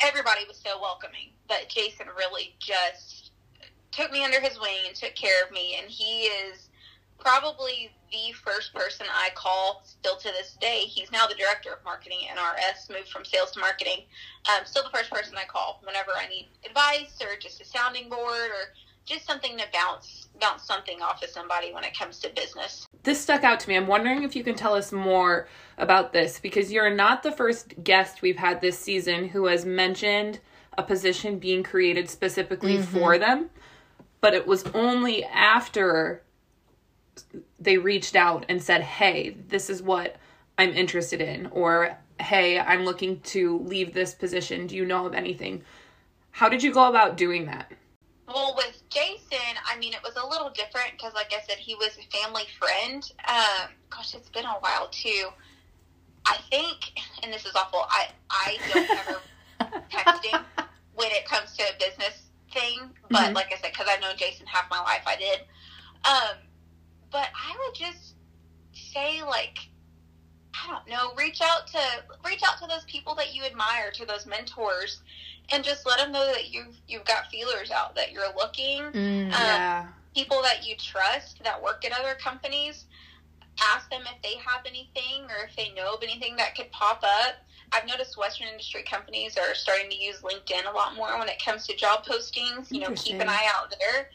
everybody 0.00 0.40
was 0.48 0.56
so 0.56 0.80
welcoming. 0.80 1.36
But 1.48 1.68
Jason 1.68 2.06
really 2.16 2.54
just 2.58 3.32
took 3.92 4.10
me 4.10 4.24
under 4.24 4.40
his 4.40 4.58
wing 4.60 4.88
and 4.88 4.96
took 4.96 5.14
care 5.14 5.44
of 5.44 5.52
me. 5.52 5.76
And 5.80 5.90
he 5.90 6.24
is 6.24 6.68
probably 7.18 7.90
the 8.12 8.32
first 8.32 8.74
person 8.74 9.06
I 9.10 9.30
call 9.34 9.82
still 9.84 10.16
to 10.16 10.28
this 10.28 10.56
day. 10.60 10.80
He's 10.86 11.10
now 11.10 11.26
the 11.26 11.34
director 11.34 11.72
of 11.72 11.84
marketing 11.84 12.18
at 12.30 12.36
NRS, 12.36 12.90
moved 12.90 13.08
from 13.08 13.24
sales 13.24 13.50
to 13.52 13.60
marketing. 13.60 14.04
Um, 14.48 14.64
still 14.64 14.82
the 14.82 14.96
first 14.96 15.10
person 15.10 15.34
I 15.36 15.44
call 15.44 15.80
whenever 15.84 16.12
I 16.16 16.28
need 16.28 16.48
advice 16.64 17.20
or 17.20 17.36
just 17.40 17.60
a 17.60 17.64
sounding 17.64 18.08
board 18.08 18.50
or 18.50 18.74
just 19.06 19.24
something 19.24 19.56
to 19.56 19.64
bounce 19.72 20.28
bounce 20.40 20.64
something 20.64 21.00
off 21.00 21.22
of 21.22 21.30
somebody 21.30 21.72
when 21.72 21.84
it 21.84 21.96
comes 21.96 22.18
to 22.18 22.28
business. 22.28 22.86
This 23.04 23.20
stuck 23.20 23.42
out 23.42 23.60
to 23.60 23.68
me. 23.68 23.76
I'm 23.76 23.86
wondering 23.86 24.22
if 24.22 24.36
you 24.36 24.44
can 24.44 24.54
tell 24.54 24.74
us 24.74 24.92
more 24.92 25.48
about 25.78 26.12
this 26.12 26.38
because 26.38 26.70
you're 26.70 26.94
not 26.94 27.22
the 27.22 27.32
first 27.32 27.82
guest 27.82 28.20
we've 28.20 28.36
had 28.36 28.60
this 28.60 28.78
season 28.78 29.28
who 29.28 29.46
has 29.46 29.64
mentioned 29.64 30.40
a 30.76 30.82
position 30.82 31.38
being 31.38 31.62
created 31.62 32.10
specifically 32.10 32.74
mm-hmm. 32.74 32.98
for 32.98 33.16
them, 33.16 33.48
but 34.20 34.34
it 34.34 34.46
was 34.46 34.64
only 34.74 35.24
after 35.24 36.22
they 37.58 37.78
reached 37.78 38.14
out 38.14 38.44
and 38.48 38.62
said, 38.62 38.82
"Hey, 38.82 39.36
this 39.48 39.70
is 39.70 39.80
what 39.80 40.16
I'm 40.58 40.74
interested 40.74 41.22
in," 41.22 41.46
or 41.46 41.96
"Hey, 42.20 42.58
I'm 42.58 42.84
looking 42.84 43.20
to 43.20 43.58
leave 43.60 43.94
this 43.94 44.14
position. 44.14 44.66
Do 44.66 44.76
you 44.76 44.84
know 44.84 45.06
of 45.06 45.14
anything?" 45.14 45.62
How 46.32 46.50
did 46.50 46.62
you 46.62 46.70
go 46.70 46.90
about 46.90 47.16
doing 47.16 47.46
that? 47.46 47.72
Well, 48.36 48.54
with 48.54 48.82
Jason, 48.90 49.56
I 49.66 49.78
mean, 49.78 49.94
it 49.94 50.00
was 50.04 50.16
a 50.16 50.26
little 50.26 50.50
different 50.50 50.92
because, 50.92 51.14
like 51.14 51.32
I 51.32 51.40
said, 51.48 51.56
he 51.56 51.74
was 51.74 51.96
a 51.98 52.18
family 52.18 52.44
friend. 52.60 53.02
Um, 53.26 53.70
gosh, 53.88 54.14
it's 54.14 54.28
been 54.28 54.44
a 54.44 54.58
while 54.60 54.88
too. 54.90 55.30
I 56.26 56.36
think, 56.50 56.92
and 57.22 57.32
this 57.32 57.46
is 57.46 57.56
awful. 57.56 57.86
I 57.88 58.08
I 58.30 58.58
don't 58.68 58.90
ever 58.98 59.22
text 59.90 60.22
him 60.26 60.42
when 60.94 61.10
it 61.12 61.24
comes 61.24 61.56
to 61.56 61.62
a 61.64 61.78
business 61.80 62.30
thing. 62.52 62.90
But 63.10 63.32
Mhm. 63.32 63.34
like 63.36 63.52
I 63.54 63.56
said, 63.56 63.72
because 63.72 63.88
I've 63.90 64.02
known 64.02 64.18
Jason 64.18 64.46
half 64.46 64.70
my 64.70 64.80
life, 64.80 65.04
I 65.06 65.16
did. 65.16 65.40
Um, 66.04 66.36
but 67.10 67.28
I 67.34 67.56
would 67.58 67.74
just 67.74 68.16
say 68.74 69.22
like. 69.22 69.58
I 70.54 70.68
don't 70.72 70.88
know. 70.88 71.14
Reach 71.16 71.40
out 71.42 71.66
to 71.68 71.80
reach 72.26 72.42
out 72.48 72.58
to 72.60 72.66
those 72.66 72.84
people 72.86 73.14
that 73.16 73.34
you 73.34 73.44
admire, 73.44 73.90
to 73.92 74.06
those 74.06 74.26
mentors, 74.26 75.02
and 75.50 75.64
just 75.64 75.86
let 75.86 75.98
them 75.98 76.12
know 76.12 76.26
that 76.32 76.52
you've 76.52 76.76
you've 76.88 77.04
got 77.04 77.30
feelers 77.30 77.70
out, 77.70 77.94
that 77.96 78.12
you're 78.12 78.32
looking. 78.36 78.82
Mm, 78.82 79.26
Um, 79.26 79.30
yeah. 79.30 79.86
People 80.14 80.40
that 80.42 80.66
you 80.66 80.74
trust 80.76 81.42
that 81.44 81.62
work 81.62 81.84
at 81.84 81.92
other 81.92 82.14
companies, 82.14 82.84
ask 83.60 83.88
them 83.90 84.02
if 84.06 84.22
they 84.22 84.36
have 84.38 84.64
anything 84.66 85.24
or 85.24 85.46
if 85.46 85.54
they 85.56 85.70
know 85.74 85.94
of 85.94 86.02
anything 86.02 86.36
that 86.36 86.54
could 86.56 86.70
pop 86.72 87.02
up. 87.02 87.34
I've 87.72 87.86
noticed 87.86 88.16
Western 88.16 88.48
industry 88.48 88.82
companies 88.84 89.36
are 89.36 89.54
starting 89.54 89.90
to 89.90 89.96
use 89.96 90.22
LinkedIn 90.22 90.70
a 90.70 90.74
lot 90.74 90.94
more 90.94 91.18
when 91.18 91.28
it 91.28 91.42
comes 91.44 91.66
to 91.66 91.76
job 91.76 92.04
postings. 92.06 92.70
You 92.70 92.80
know, 92.80 92.92
keep 92.94 93.20
an 93.20 93.28
eye 93.28 93.50
out 93.54 93.74
there. 93.78 94.08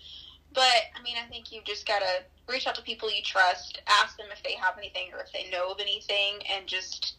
But 0.53 0.89
I 0.97 1.01
mean, 1.03 1.15
I 1.23 1.27
think 1.29 1.51
you've 1.51 1.65
just 1.65 1.85
got 1.87 1.99
to 1.99 2.23
reach 2.51 2.65
out 2.67 2.75
to 2.75 2.81
people 2.81 3.11
you 3.11 3.21
trust, 3.21 3.81
ask 3.87 4.17
them 4.17 4.27
if 4.31 4.41
they 4.43 4.53
have 4.53 4.77
anything 4.77 5.09
or 5.13 5.19
if 5.19 5.31
they 5.31 5.49
know 5.49 5.71
of 5.71 5.79
anything, 5.79 6.39
and 6.51 6.65
just 6.67 7.15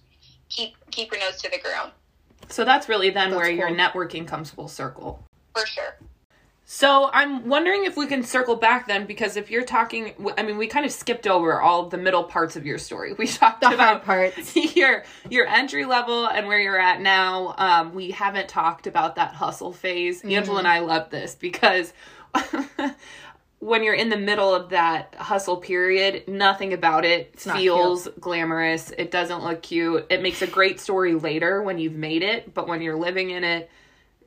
keep 0.49 0.75
keep 0.91 1.13
your 1.13 1.21
nose 1.21 1.41
to 1.43 1.51
the 1.51 1.59
ground. 1.59 1.93
So 2.49 2.65
that's 2.65 2.89
really 2.89 3.11
then 3.11 3.31
That's 3.31 3.41
where 3.41 3.51
your 3.51 3.71
networking 3.71 4.27
comes 4.27 4.51
full 4.51 4.69
circle. 4.69 5.25
For 5.55 5.67
sure. 5.67 5.97
So 6.65 7.11
I'm 7.13 7.49
wondering 7.49 7.85
if 7.85 7.97
we 7.97 8.07
can 8.07 8.23
circle 8.23 8.57
back 8.57 8.87
then, 8.87 9.05
because 9.05 9.37
if 9.37 9.51
you're 9.51 9.65
talking, 9.65 10.15
I 10.39 10.43
mean, 10.43 10.57
we 10.57 10.67
kind 10.69 10.87
of 10.87 10.93
skipped 10.93 11.27
over 11.27 11.61
all 11.61 11.89
the 11.89 11.99
middle 11.99 12.25
parts 12.25 12.57
of 12.57 12.65
your 12.65 12.79
story. 12.79 13.13
We 13.19 13.27
talked 13.27 13.61
The 13.61 13.75
about 13.75 14.05
parts. 14.05 14.57
your 14.77 15.05
your 15.29 15.47
entry 15.47 15.85
level 15.85 16.27
and 16.27 16.47
where 16.47 16.59
you're 16.59 16.79
at 16.79 17.01
now. 17.01 17.55
Um, 17.59 17.95
we 17.95 18.11
haven't 18.13 18.49
talked 18.49 18.87
about 18.87 19.17
that 19.17 19.35
hustle 19.35 19.73
phase. 19.73 20.25
Angela 20.25 20.61
and 20.61 20.69
I 20.69 20.79
love 20.79 21.11
this 21.11 21.35
because 21.35 21.93
when 23.63 23.85
you're 23.85 23.95
in 23.95 24.09
the 24.09 24.17
middle 24.17 24.53
of 24.53 24.71
that 24.71 25.15
hustle 25.17 25.57
period, 25.57 26.27
nothing 26.27 26.73
about 26.73 27.05
it 27.05 27.47
not 27.47 27.57
feels 27.59 28.09
glamorous. 28.19 28.91
It 28.99 29.13
doesn't 29.13 29.45
look 29.45 29.63
cute. 29.63 30.05
It 30.11 30.21
makes 30.21 30.43
a 30.43 30.49
great 30.49 30.81
story 30.81 31.15
later 31.15 31.63
when 31.63 31.79
you've 31.79 31.95
made 31.95 32.25
it, 32.25 32.55
but 32.55 32.67
when 32.67 32.83
you're 32.83 32.97
living 32.97 33.31
in 33.31 33.45
it, 33.45 33.71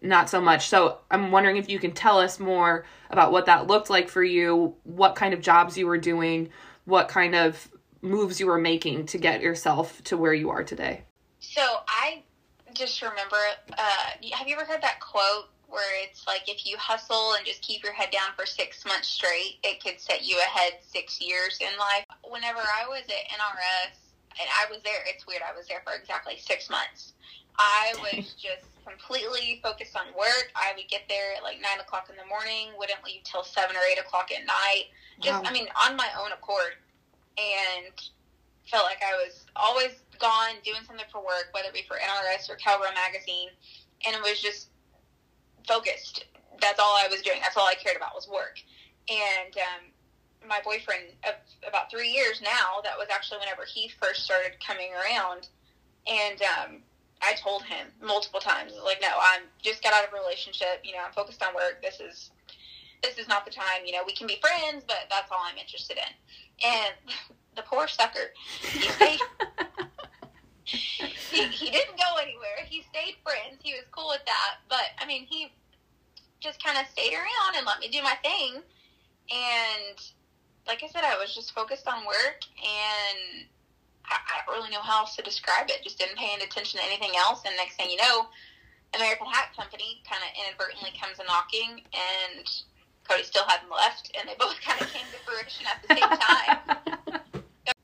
not 0.01 0.29
so 0.29 0.39
much. 0.39 0.69
So 0.69 0.99
I'm 1.11 1.31
wondering 1.31 1.57
if 1.57 1.67
you 1.67 1.79
can 1.79 1.91
tell 1.91 2.17
us 2.17 2.39
more 2.39 2.85
about 3.09 3.33
what 3.33 3.47
that 3.47 3.67
looked 3.67 3.89
like 3.89 4.07
for 4.07 4.23
you, 4.23 4.73
what 4.85 5.15
kind 5.15 5.33
of 5.33 5.41
jobs 5.41 5.77
you 5.77 5.85
were 5.85 5.97
doing, 5.97 6.47
what 6.85 7.09
kind 7.09 7.35
of 7.35 7.69
moves 8.01 8.39
you 8.39 8.47
were 8.47 8.57
making 8.57 9.05
to 9.07 9.17
get 9.17 9.41
yourself 9.41 10.01
to 10.05 10.15
where 10.15 10.33
you 10.33 10.49
are 10.49 10.63
today. 10.63 11.03
So 11.41 11.61
I 11.89 12.23
just 12.73 13.01
remember. 13.01 13.35
Uh, 13.77 13.83
have 14.31 14.47
you 14.47 14.55
ever 14.55 14.63
heard 14.63 14.81
that 14.81 15.01
quote 15.01 15.49
where 15.67 16.03
it's 16.03 16.25
like, 16.27 16.47
if 16.47 16.65
you 16.65 16.77
hustle 16.77 17.33
and 17.37 17.45
just 17.45 17.61
keep 17.61 17.83
your 17.83 17.93
head 17.93 18.09
down 18.11 18.35
for 18.35 18.45
six 18.45 18.85
months 18.85 19.07
straight, 19.07 19.59
it 19.63 19.83
could 19.83 19.99
set 19.99 20.25
you 20.25 20.37
ahead 20.39 20.73
six 20.81 21.21
years 21.21 21.57
in 21.61 21.77
life. 21.79 22.05
Whenever 22.23 22.59
I 22.59 22.87
was 22.87 23.03
at 23.07 23.25
NRS, 23.31 24.05
and 24.39 24.47
I 24.51 24.69
was 24.69 24.83
there, 24.83 25.03
it's 25.07 25.25
weird. 25.25 25.41
I 25.41 25.55
was 25.55 25.67
there 25.67 25.81
for 25.85 25.93
exactly 25.93 26.37
six 26.37 26.69
months. 26.69 27.13
I 27.57 27.93
was 28.01 28.35
just 28.35 28.65
completely 28.85 29.59
focused 29.63 29.95
on 29.95 30.07
work. 30.17 30.51
I 30.55 30.73
would 30.75 30.87
get 30.89 31.03
there 31.09 31.33
at 31.37 31.43
like 31.43 31.57
nine 31.61 31.79
o'clock 31.79 32.07
in 32.09 32.15
the 32.15 32.27
morning, 32.27 32.75
wouldn't 32.77 33.03
leave 33.05 33.23
till 33.23 33.43
seven 33.43 33.75
or 33.75 33.83
eight 33.91 33.99
o'clock 33.99 34.29
at 34.31 34.45
night. 34.45 34.91
Just, 35.21 35.43
Wow. 35.43 35.49
I 35.49 35.53
mean, 35.53 35.67
on 35.87 35.95
my 35.95 36.09
own 36.19 36.31
accord, 36.31 36.75
and 37.37 37.93
felt 38.69 38.85
like 38.85 39.01
I 39.03 39.13
was 39.23 39.45
always 39.55 39.91
gone 40.19 40.57
doing 40.63 40.81
something 40.85 41.05
for 41.11 41.21
work, 41.21 41.49
whether 41.51 41.69
it 41.69 41.73
be 41.73 41.83
for 41.87 41.97
NRS 41.97 42.49
or 42.49 42.55
Cowgirl 42.55 42.93
Magazine, 42.93 43.49
and 44.05 44.15
it 44.15 44.21
was 44.21 44.41
just 44.41 44.69
focused. 45.65 46.25
That's 46.61 46.79
all 46.79 46.95
I 46.95 47.07
was 47.09 47.21
doing. 47.21 47.39
That's 47.41 47.57
all 47.57 47.67
I 47.67 47.75
cared 47.75 47.97
about 47.97 48.15
was 48.15 48.27
work. 48.27 48.59
And 49.09 49.55
um, 49.57 49.91
my 50.47 50.61
boyfriend 50.63 51.13
of 51.27 51.35
about 51.67 51.91
three 51.91 52.09
years 52.09 52.41
now, 52.41 52.81
that 52.83 52.97
was 52.97 53.07
actually 53.13 53.39
whenever 53.39 53.65
he 53.65 53.89
first 54.01 54.23
started 54.23 54.53
coming 54.65 54.91
around, 54.93 55.49
and 56.07 56.41
um, 56.41 56.81
I 57.21 57.33
told 57.33 57.63
him 57.63 57.87
multiple 58.01 58.39
times, 58.39 58.73
like, 58.83 59.01
no, 59.01 59.09
I'm 59.09 59.43
just 59.61 59.83
got 59.83 59.93
out 59.93 60.07
of 60.07 60.13
a 60.13 60.17
relationship. 60.21 60.81
You 60.83 60.93
know, 60.93 60.99
I'm 61.05 61.13
focused 61.13 61.43
on 61.43 61.53
work. 61.53 61.81
This 61.81 61.99
is 61.99 62.31
this 63.03 63.17
is 63.17 63.27
not 63.27 63.45
the 63.45 63.51
time. 63.51 63.85
You 63.85 63.93
know, 63.93 64.03
we 64.05 64.13
can 64.13 64.27
be 64.27 64.39
friends, 64.41 64.83
but 64.87 65.05
that's 65.09 65.31
all 65.31 65.41
I'm 65.43 65.57
interested 65.57 65.97
in. 65.97 66.69
And 66.69 66.93
the 67.55 67.63
poor 67.63 67.87
sucker, 67.87 68.31
he 68.61 68.81
stayed. 68.81 69.19
he, 71.31 71.47
he 71.47 71.71
didn't 71.71 71.97
go 71.97 72.21
anywhere. 72.21 72.65
He 72.65 72.83
stayed 72.89 73.15
friends. 73.23 73.61
He 73.63 73.73
was 73.73 73.83
cool 73.91 74.09
with 74.09 74.25
that. 74.25 74.61
But 74.69 74.93
I 74.99 75.05
mean, 75.05 75.25
he 75.29 75.51
just 76.39 76.63
kind 76.63 76.77
of 76.77 76.85
stayed 76.87 77.13
around 77.13 77.57
and 77.57 77.65
let 77.65 77.79
me 77.79 77.89
do 77.89 78.01
my 78.01 78.15
thing. 78.23 78.61
And 79.31 79.97
like 80.67 80.83
I 80.83 80.87
said, 80.87 81.03
I 81.03 81.17
was 81.17 81.33
just 81.33 81.53
focused 81.53 81.87
on 81.87 82.05
work, 82.05 82.45
and 82.57 83.45
I, 84.05 84.17
I 84.17 84.45
don't 84.45 84.55
really 84.55 84.71
know 84.71 84.81
how 84.81 85.01
else 85.01 85.15
to 85.15 85.23
describe 85.23 85.69
it. 85.69 85.83
Just 85.83 85.99
didn't 85.99 86.17
pay 86.17 86.29
any 86.33 86.43
attention 86.43 86.79
to 86.79 86.85
anything 86.85 87.11
else. 87.17 87.41
And 87.45 87.55
next 87.57 87.75
thing 87.75 87.89
you 87.89 87.97
know, 87.97 88.27
American 88.95 89.27
Hat 89.27 89.49
Company 89.57 90.01
kind 90.09 90.21
of 90.21 90.29
inadvertently 90.37 90.93
comes 90.99 91.19
a 91.19 91.25
knocking, 91.25 91.81
and 91.93 92.45
Cody 93.07 93.23
still 93.23 93.45
hadn't 93.45 93.69
left, 93.69 94.15
and 94.17 94.29
they 94.29 94.35
both 94.37 94.59
kind 94.61 94.81
of 94.81 94.91
came 94.93 95.05
to 95.11 95.19
fruition 95.25 95.65
at 95.65 95.81
the 95.81 95.95
same 95.95 96.09
time. 96.19 97.21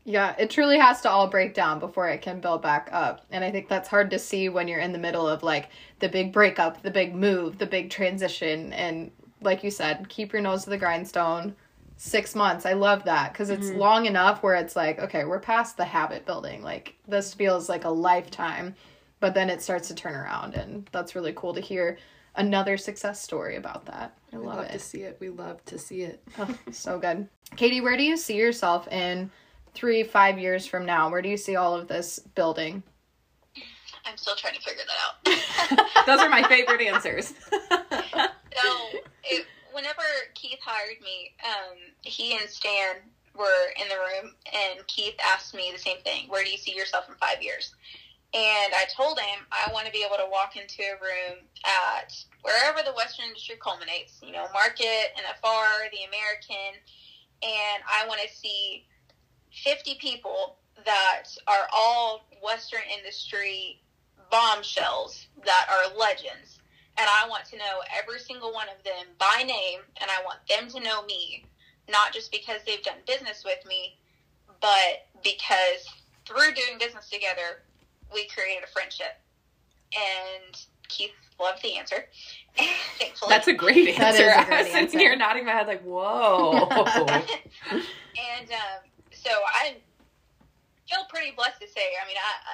Yeah, 0.03 0.35
it 0.39 0.49
truly 0.49 0.79
has 0.79 1.01
to 1.01 1.09
all 1.09 1.27
break 1.27 1.53
down 1.53 1.79
before 1.79 2.07
it 2.09 2.21
can 2.21 2.39
build 2.39 2.61
back 2.61 2.89
up. 2.91 3.25
And 3.31 3.43
I 3.43 3.51
think 3.51 3.67
that's 3.67 3.87
hard 3.87 4.09
to 4.11 4.19
see 4.19 4.49
when 4.49 4.67
you're 4.67 4.79
in 4.79 4.93
the 4.93 4.99
middle 4.99 5.27
of 5.27 5.43
like 5.43 5.69
the 5.99 6.09
big 6.09 6.33
breakup, 6.33 6.81
the 6.81 6.89
big 6.89 7.13
move, 7.13 7.59
the 7.59 7.67
big 7.67 7.91
transition. 7.91 8.73
And 8.73 9.11
like 9.41 9.63
you 9.63 9.69
said, 9.69 10.09
keep 10.09 10.33
your 10.33 10.41
nose 10.41 10.63
to 10.63 10.71
the 10.71 10.77
grindstone. 10.77 11.55
Six 11.97 12.33
months. 12.33 12.65
I 12.65 12.73
love 12.73 13.03
that 13.05 13.31
because 13.31 13.51
it's 13.51 13.67
mm-hmm. 13.67 13.77
long 13.77 14.05
enough 14.07 14.41
where 14.41 14.55
it's 14.55 14.75
like, 14.75 14.97
okay, 14.97 15.23
we're 15.23 15.39
past 15.39 15.77
the 15.77 15.85
habit 15.85 16.25
building. 16.25 16.63
Like 16.63 16.95
this 17.07 17.35
feels 17.35 17.69
like 17.69 17.83
a 17.83 17.89
lifetime, 17.89 18.73
but 19.19 19.35
then 19.35 19.51
it 19.51 19.61
starts 19.61 19.87
to 19.89 19.95
turn 19.95 20.15
around. 20.15 20.55
And 20.55 20.89
that's 20.91 21.13
really 21.13 21.33
cool 21.33 21.53
to 21.53 21.61
hear 21.61 21.99
another 22.35 22.75
success 22.75 23.21
story 23.21 23.55
about 23.55 23.85
that. 23.85 24.17
I 24.33 24.37
love, 24.37 24.45
love 24.45 24.65
it. 24.65 24.71
to 24.71 24.79
see 24.79 25.03
it. 25.03 25.17
We 25.19 25.29
love 25.29 25.63
to 25.65 25.77
see 25.77 26.01
it. 26.01 26.23
Oh, 26.39 26.57
so 26.71 26.97
good. 26.97 27.27
Katie, 27.55 27.81
where 27.81 27.97
do 27.97 28.03
you 28.03 28.17
see 28.17 28.37
yourself 28.37 28.87
in 28.87 29.29
three, 29.73 30.03
five 30.03 30.39
years 30.39 30.65
from 30.65 30.85
now? 30.85 31.09
Where 31.09 31.21
do 31.21 31.29
you 31.29 31.37
see 31.37 31.55
all 31.55 31.75
of 31.75 31.87
this 31.87 32.19
building? 32.19 32.83
I'm 34.05 34.17
still 34.17 34.35
trying 34.35 34.55
to 34.55 34.61
figure 34.61 34.83
that 34.87 35.77
out. 35.77 36.05
Those 36.05 36.19
are 36.19 36.29
my 36.29 36.43
favorite 36.43 36.81
answers. 36.81 37.33
So, 38.53 38.99
it, 39.23 39.45
whenever 39.71 40.03
Keith 40.35 40.59
hired 40.61 40.99
me, 41.01 41.33
um, 41.43 41.77
he 42.01 42.35
and 42.35 42.49
Stan 42.49 42.97
were 43.33 43.71
in 43.81 43.87
the 43.87 43.95
room, 43.95 44.35
and 44.53 44.85
Keith 44.87 45.15
asked 45.33 45.53
me 45.53 45.71
the 45.71 45.79
same 45.79 45.97
thing 46.03 46.27
Where 46.27 46.43
do 46.43 46.51
you 46.51 46.57
see 46.57 46.75
yourself 46.75 47.07
in 47.07 47.15
five 47.15 47.41
years? 47.41 47.73
And 48.33 48.73
I 48.73 48.85
told 48.95 49.19
him 49.19 49.45
I 49.51 49.71
want 49.73 49.85
to 49.85 49.91
be 49.91 50.03
able 50.05 50.17
to 50.17 50.29
walk 50.29 50.55
into 50.55 50.83
a 50.83 50.95
room 50.99 51.43
at 51.65 52.15
wherever 52.43 52.79
the 52.83 52.93
Western 52.93 53.25
industry 53.27 53.55
culminates, 53.61 54.19
you 54.23 54.31
know, 54.31 54.47
Market, 54.53 55.15
NFR, 55.19 55.91
the 55.91 56.07
American, 56.07 56.79
and 57.43 57.83
I 57.87 58.07
want 58.07 58.21
to 58.21 58.29
see 58.29 58.85
50 59.51 59.95
people 59.95 60.57
that 60.85 61.23
are 61.47 61.67
all 61.75 62.25
Western 62.43 62.81
industry 62.97 63.81
bombshells 64.31 65.27
that 65.45 65.67
are 65.69 65.97
legends 65.97 66.61
and 66.97 67.07
I 67.09 67.27
want 67.29 67.45
to 67.45 67.57
know 67.57 67.81
every 67.97 68.19
single 68.19 68.53
one 68.53 68.67
of 68.69 68.83
them 68.83 69.07
by 69.17 69.43
name, 69.43 69.79
and 69.99 70.09
I 70.11 70.23
want 70.23 70.39
them 70.47 70.69
to 70.69 70.79
know 70.87 71.03
me, 71.05 71.45
not 71.89 72.13
just 72.13 72.31
because 72.31 72.61
they've 72.65 72.83
done 72.83 72.97
business 73.07 73.43
with 73.45 73.65
me, 73.67 73.97
but 74.59 75.07
because 75.23 75.87
through 76.27 76.53
doing 76.53 76.77
business 76.79 77.09
together, 77.09 77.63
we 78.13 78.27
created 78.27 78.63
a 78.63 78.67
friendship. 78.67 79.19
And 79.95 80.55
Keith 80.89 81.11
loved 81.39 81.63
the 81.63 81.75
answer. 81.77 82.05
Thankfully. 82.99 83.29
That's 83.29 83.47
a 83.47 83.53
great 83.53 83.97
That 83.97 84.13
is 84.13 84.19
answer. 84.19 84.29
a 84.29 84.39
I 84.39 84.43
great 84.45 84.57
was 84.59 84.67
sitting 84.67 84.83
answer. 84.83 84.99
here 84.99 85.15
nodding 85.15 85.45
my 85.45 85.53
head 85.53 85.67
like, 85.67 85.81
whoa. 85.83 86.67
and 87.71 88.51
um, 88.51 88.83
so 89.23 89.29
I 89.29 89.77
feel 90.89 91.05
pretty 91.09 91.31
blessed 91.31 91.61
to 91.61 91.67
say. 91.67 91.93
I 92.03 92.07
mean, 92.07 92.17
I, 92.17 92.31
I 92.51 92.53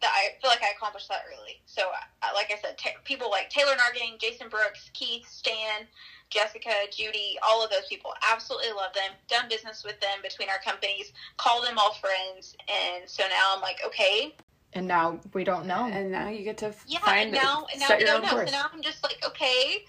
that 0.00 0.10
I 0.12 0.40
feel 0.40 0.50
like 0.50 0.62
I 0.62 0.72
accomplished 0.76 1.08
that 1.08 1.22
early. 1.32 1.62
So, 1.66 1.82
I, 2.22 2.32
like 2.34 2.52
I 2.52 2.60
said, 2.60 2.76
ta 2.78 2.90
people 3.04 3.30
like 3.30 3.48
Taylor 3.50 3.72
Nargang, 3.72 4.18
Jason 4.20 4.48
Brooks, 4.48 4.90
Keith, 4.92 5.26
Stan, 5.28 5.86
Jessica, 6.30 6.70
Judy, 6.90 7.38
all 7.46 7.64
of 7.64 7.70
those 7.70 7.86
people, 7.88 8.12
absolutely 8.30 8.72
love 8.72 8.92
them. 8.94 9.12
Done 9.28 9.48
business 9.48 9.82
with 9.84 9.98
them 10.00 10.18
between 10.22 10.48
our 10.50 10.58
companies, 10.64 11.12
call 11.36 11.62
them 11.62 11.78
all 11.78 11.94
friends, 11.94 12.56
and 12.68 13.08
so 13.08 13.22
now 13.28 13.54
I'm 13.54 13.62
like, 13.62 13.78
okay, 13.86 14.34
And 14.72 14.86
now 14.86 15.20
we 15.32 15.44
don't 15.44 15.66
know. 15.66 15.84
and 15.86 16.10
now 16.10 16.28
you 16.28 16.42
get 16.44 16.58
to 16.58 16.74
yeah. 16.86 16.98
find 17.00 17.30
and 17.30 17.32
now, 17.32 17.66
and 17.72 17.80
now 17.80 17.86
set 17.86 17.98
we 17.98 18.04
your 18.04 18.14
don't 18.14 18.24
own 18.24 18.30
know. 18.30 18.36
course. 18.36 18.50
So 18.50 18.56
now 18.56 18.66
I'm 18.72 18.82
just 18.82 19.02
like, 19.04 19.22
okay. 19.26 19.84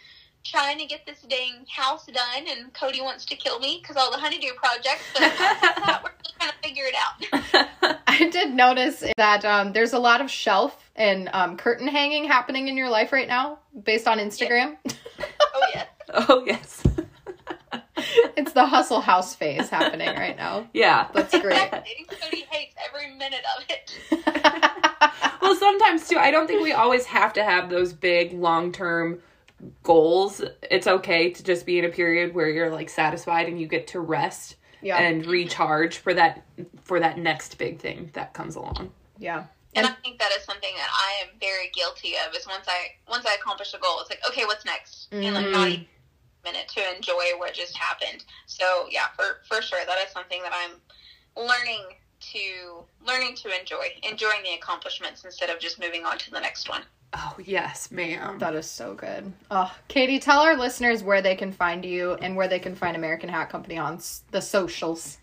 Trying 0.46 0.78
to 0.78 0.86
get 0.86 1.06
this 1.08 1.22
dang 1.28 1.66
house 1.68 2.06
done, 2.06 2.46
and 2.48 2.72
Cody 2.74 3.02
wants 3.02 3.26
to 3.26 3.36
kill 3.36 3.60
me 3.60 3.80
because 3.82 3.98
all 3.98 4.12
the 4.12 4.18
honeydew 4.18 4.54
projects. 4.56 5.04
But 5.86 6.04
we're 6.04 6.12
still 6.20 6.34
trying 6.40 6.52
to 6.52 6.58
figure 6.64 6.84
it 6.86 6.96
out. 6.96 8.00
I 8.08 8.30
did 8.30 8.54
notice 8.54 9.04
that 9.18 9.44
um, 9.44 9.74
there's 9.74 9.94
a 9.94 10.00
lot 10.00 10.22
of 10.22 10.30
shelf 10.30 10.90
and 10.96 11.30
um, 11.34 11.58
curtain 11.58 11.88
hanging 11.88 12.26
happening 12.26 12.68
in 12.68 12.78
your 12.78 12.90
life 12.90 13.12
right 13.12 13.28
now 13.28 13.60
based 13.84 14.08
on 14.08 14.20
Instagram. 14.20 14.78
Oh 15.20 15.62
yeah. 15.74 15.86
oh 16.14 16.44
yes. 16.46 16.84
it's 18.38 18.54
the 18.54 18.66
hustle 18.66 19.02
house 19.02 19.36
phase 19.36 19.70
happening 19.70 20.10
right 20.16 20.38
now. 20.38 20.68
yeah. 20.74 21.08
That's 21.14 21.38
great. 21.40 21.72
Cody 21.72 22.46
hates 22.50 22.76
every 22.88 23.16
minute 23.16 23.44
of 23.58 23.66
it. 23.70 23.98
well, 25.42 25.56
sometimes 25.56 26.08
too, 26.08 26.18
I 26.18 26.30
don't 26.32 26.48
think 26.48 26.62
we 26.62 26.72
always 26.72 27.06
have 27.06 27.34
to 27.34 27.44
have 27.44 27.70
those 27.70 27.94
big 27.94 28.34
long 28.34 28.72
term 28.72 29.20
goals. 29.84 30.42
It's 30.70 30.88
okay 30.88 31.32
to 31.32 31.44
just 31.44 31.66
be 31.66 31.80
in 31.80 31.86
a 31.86 31.90
period 31.90 32.34
where 32.34 32.50
you're 32.50 32.72
like 32.72 32.90
satisfied 32.90 33.48
and 33.48 33.60
you 33.60 33.68
get 33.68 33.88
to 33.88 34.00
rest 34.00 34.56
yeah. 34.82 34.98
and 34.98 35.26
recharge 35.26 35.98
for 35.98 36.14
that 36.14 36.44
for 36.84 37.00
that 37.00 37.18
next 37.18 37.58
big 37.58 37.80
thing 37.80 38.10
that 38.14 38.34
comes 38.34 38.56
along. 38.56 38.92
Yeah. 39.18 39.46
And, 39.76 39.86
and 39.86 39.88
I 39.88 40.02
think 40.02 40.20
that 40.20 40.32
is 40.38 40.46
something 40.46 40.74
that 40.78 40.90
I 40.90 41.24
am 41.24 41.38
very 41.40 41.70
guilty 41.74 42.14
of. 42.26 42.34
Is 42.36 42.48
once 42.48 42.66
I 42.68 42.92
once 43.10 43.26
I 43.26 43.36
accomplish 43.36 43.74
a 43.74 43.78
goal, 43.78 44.00
it's 44.02 44.10
like 44.10 44.22
okay, 44.30 44.46
what's 44.46 44.66
next? 44.66 45.12
Mm-hmm. 45.12 45.24
And 45.24 45.36
like 45.36 45.50
not 45.50 45.68
even 45.68 45.82
a 45.82 46.52
minute 46.52 46.68
to 46.70 46.96
enjoy 46.96 47.24
what 47.38 47.54
just 47.54 47.76
happened. 47.78 48.24
So 48.46 48.88
yeah, 48.90 49.08
for 49.16 49.42
for 49.48 49.62
sure, 49.62 49.80
that 49.86 49.98
is 50.06 50.12
something 50.12 50.42
that 50.44 50.54
I'm 50.54 50.80
learning 51.36 51.82
to 52.20 52.84
learning 53.06 53.36
to 53.36 53.60
enjoy, 53.60 53.88
enjoying 54.10 54.44
the 54.44 54.54
accomplishments 54.54 55.26
instead 55.26 55.50
of 55.50 55.60
just 55.60 55.80
moving 55.80 56.06
on 56.06 56.18
to 56.20 56.32
the 56.32 56.40
next 56.40 56.70
one. 56.70 56.84
Oh 57.18 57.36
yes, 57.46 57.92
ma'am. 57.92 58.40
That 58.40 58.56
is 58.56 58.70
so 58.70 58.94
good. 58.94 59.32
Oh, 59.50 59.74
Katie, 59.88 60.20
tell 60.20 60.42
our 60.42 60.58
listeners 60.58 61.02
where 61.02 61.22
they 61.22 61.36
can 61.36 61.54
find 61.54 61.86
you 61.86 62.14
and 62.16 62.36
where 62.36 62.50
they 62.50 62.60
can 62.60 62.76
find 62.76 62.98
American 62.98 63.30
Hat 63.30 63.50
Company 63.50 63.78
on 63.78 64.02
the 64.32 64.42
socials. 64.42 65.18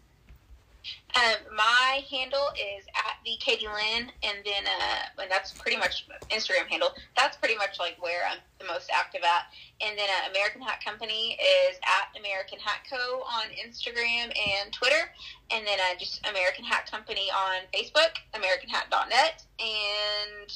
Um, 1.14 1.54
my 1.54 2.02
handle 2.10 2.48
is 2.56 2.86
at 2.96 3.16
the 3.26 3.36
Katie 3.38 3.66
Lynn, 3.66 4.10
and 4.22 4.38
then 4.42 4.64
uh, 4.64 5.20
and 5.20 5.30
that's 5.30 5.52
pretty 5.52 5.76
much 5.76 6.08
Instagram 6.30 6.66
handle. 6.66 6.94
That's 7.14 7.36
pretty 7.36 7.56
much 7.56 7.78
like 7.78 7.96
where 8.00 8.22
I'm 8.26 8.38
the 8.58 8.64
most 8.64 8.90
active 8.90 9.20
at. 9.22 9.52
And 9.86 9.98
then 9.98 10.08
uh, 10.08 10.30
American 10.30 10.62
Hat 10.62 10.82
Company 10.82 11.38
is 11.38 11.76
at 11.84 12.18
American 12.18 12.58
Hat 12.58 12.80
Co 12.90 13.20
on 13.20 13.44
Instagram 13.52 14.32
and 14.32 14.72
Twitter, 14.72 15.12
and 15.50 15.66
then 15.66 15.78
uh, 15.78 15.98
just 15.98 16.26
American 16.26 16.64
Hat 16.64 16.90
Company 16.90 17.28
on 17.30 17.68
Facebook, 17.74 18.16
AmericanHat.net, 18.32 19.44
and 19.60 20.52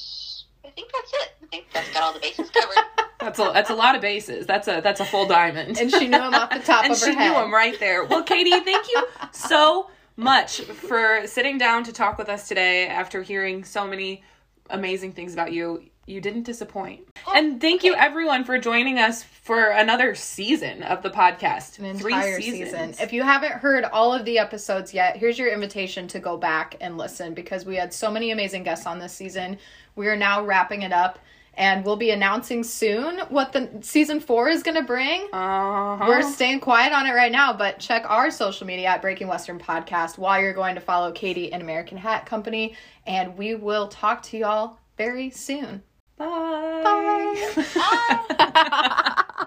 I 0.67 0.69
think 0.71 0.91
that's 0.91 1.13
it. 1.13 1.29
I 1.43 1.45
think 1.47 1.66
that's 1.77 1.93
got 1.93 2.03
all 2.03 2.13
the 2.13 2.19
bases 2.19 2.49
covered. 2.49 2.75
That's 3.19 3.39
a 3.39 3.51
that's 3.51 3.71
a 3.71 3.75
lot 3.75 3.95
of 3.95 4.01
bases. 4.01 4.45
That's 4.45 4.67
a 4.67 4.79
that's 4.79 4.99
a 4.99 5.05
full 5.05 5.27
diamond. 5.27 5.79
And 5.79 5.89
she 5.91 6.07
knew 6.07 6.21
him 6.21 6.35
off 6.35 6.51
the 6.51 6.59
top 6.59 6.83
and 6.85 6.93
of 6.93 6.99
her 6.99 7.05
she 7.07 7.15
head. 7.15 7.31
knew 7.31 7.43
him 7.43 7.51
right 7.51 7.77
there. 7.79 8.05
Well, 8.05 8.21
Katie, 8.23 8.51
thank 8.51 8.87
you 8.87 9.03
so 9.31 9.89
much 10.15 10.61
for 10.61 11.25
sitting 11.25 11.57
down 11.57 11.83
to 11.85 11.91
talk 11.91 12.19
with 12.19 12.29
us 12.29 12.47
today 12.47 12.87
after 12.87 13.23
hearing 13.23 13.63
so 13.63 13.87
many 13.87 14.23
amazing 14.69 15.13
things 15.13 15.33
about 15.33 15.51
you. 15.51 15.83
You 16.05 16.21
didn't 16.21 16.43
disappoint. 16.43 17.01
Oh, 17.25 17.33
and 17.35 17.59
thank 17.59 17.83
you 17.83 17.95
everyone 17.95 18.45
for 18.45 18.57
joining 18.59 18.97
us 18.99 19.23
for 19.23 19.71
another 19.71 20.13
season 20.15 20.83
of 20.83 21.01
the 21.01 21.09
podcast. 21.09 21.79
An 21.79 21.85
entire 21.85 22.39
season. 22.39 22.93
If 23.01 23.11
you 23.11 23.23
haven't 23.23 23.53
heard 23.53 23.83
all 23.83 24.13
of 24.13 24.25
the 24.25 24.37
episodes 24.37 24.93
yet, 24.93 25.17
here's 25.17 25.37
your 25.39 25.51
invitation 25.51 26.07
to 26.09 26.19
go 26.19 26.37
back 26.37 26.75
and 26.79 26.97
listen 26.97 27.33
because 27.33 27.65
we 27.65 27.75
had 27.75 27.91
so 27.93 28.09
many 28.11 28.29
amazing 28.31 28.63
guests 28.63 28.85
on 28.85 28.99
this 28.99 29.11
season. 29.11 29.57
We 29.95 30.07
are 30.07 30.15
now 30.15 30.45
wrapping 30.45 30.83
it 30.83 30.93
up 30.93 31.19
and 31.57 31.83
we'll 31.83 31.97
be 31.97 32.11
announcing 32.11 32.63
soon 32.63 33.19
what 33.29 33.51
the 33.51 33.69
season 33.81 34.19
four 34.19 34.47
is 34.47 34.61
going 34.63 34.77
to 34.77 34.83
bring. 34.83 35.27
Uh-huh. 35.33 36.05
We're 36.07 36.21
staying 36.21 36.59
quiet 36.59 36.93
on 36.93 37.07
it 37.07 37.13
right 37.13 37.31
now, 37.31 37.51
but 37.51 37.79
check 37.79 38.05
our 38.07 38.29
social 38.29 38.67
media 38.67 38.87
at 38.89 39.01
Breaking 39.01 39.27
Western 39.27 39.59
Podcast 39.59 40.19
while 40.19 40.39
you're 40.39 40.53
going 40.53 40.75
to 40.75 40.81
follow 40.81 41.11
Katie 41.11 41.51
and 41.51 41.61
American 41.61 41.97
Hat 41.97 42.25
Company, 42.27 42.75
and 43.07 43.35
we 43.37 43.55
will 43.55 43.87
talk 43.87 44.21
to 44.23 44.37
y'all 44.37 44.77
very 44.97 45.31
soon. 45.31 45.81
Bye. 46.17 47.53
Bye. 47.55 49.23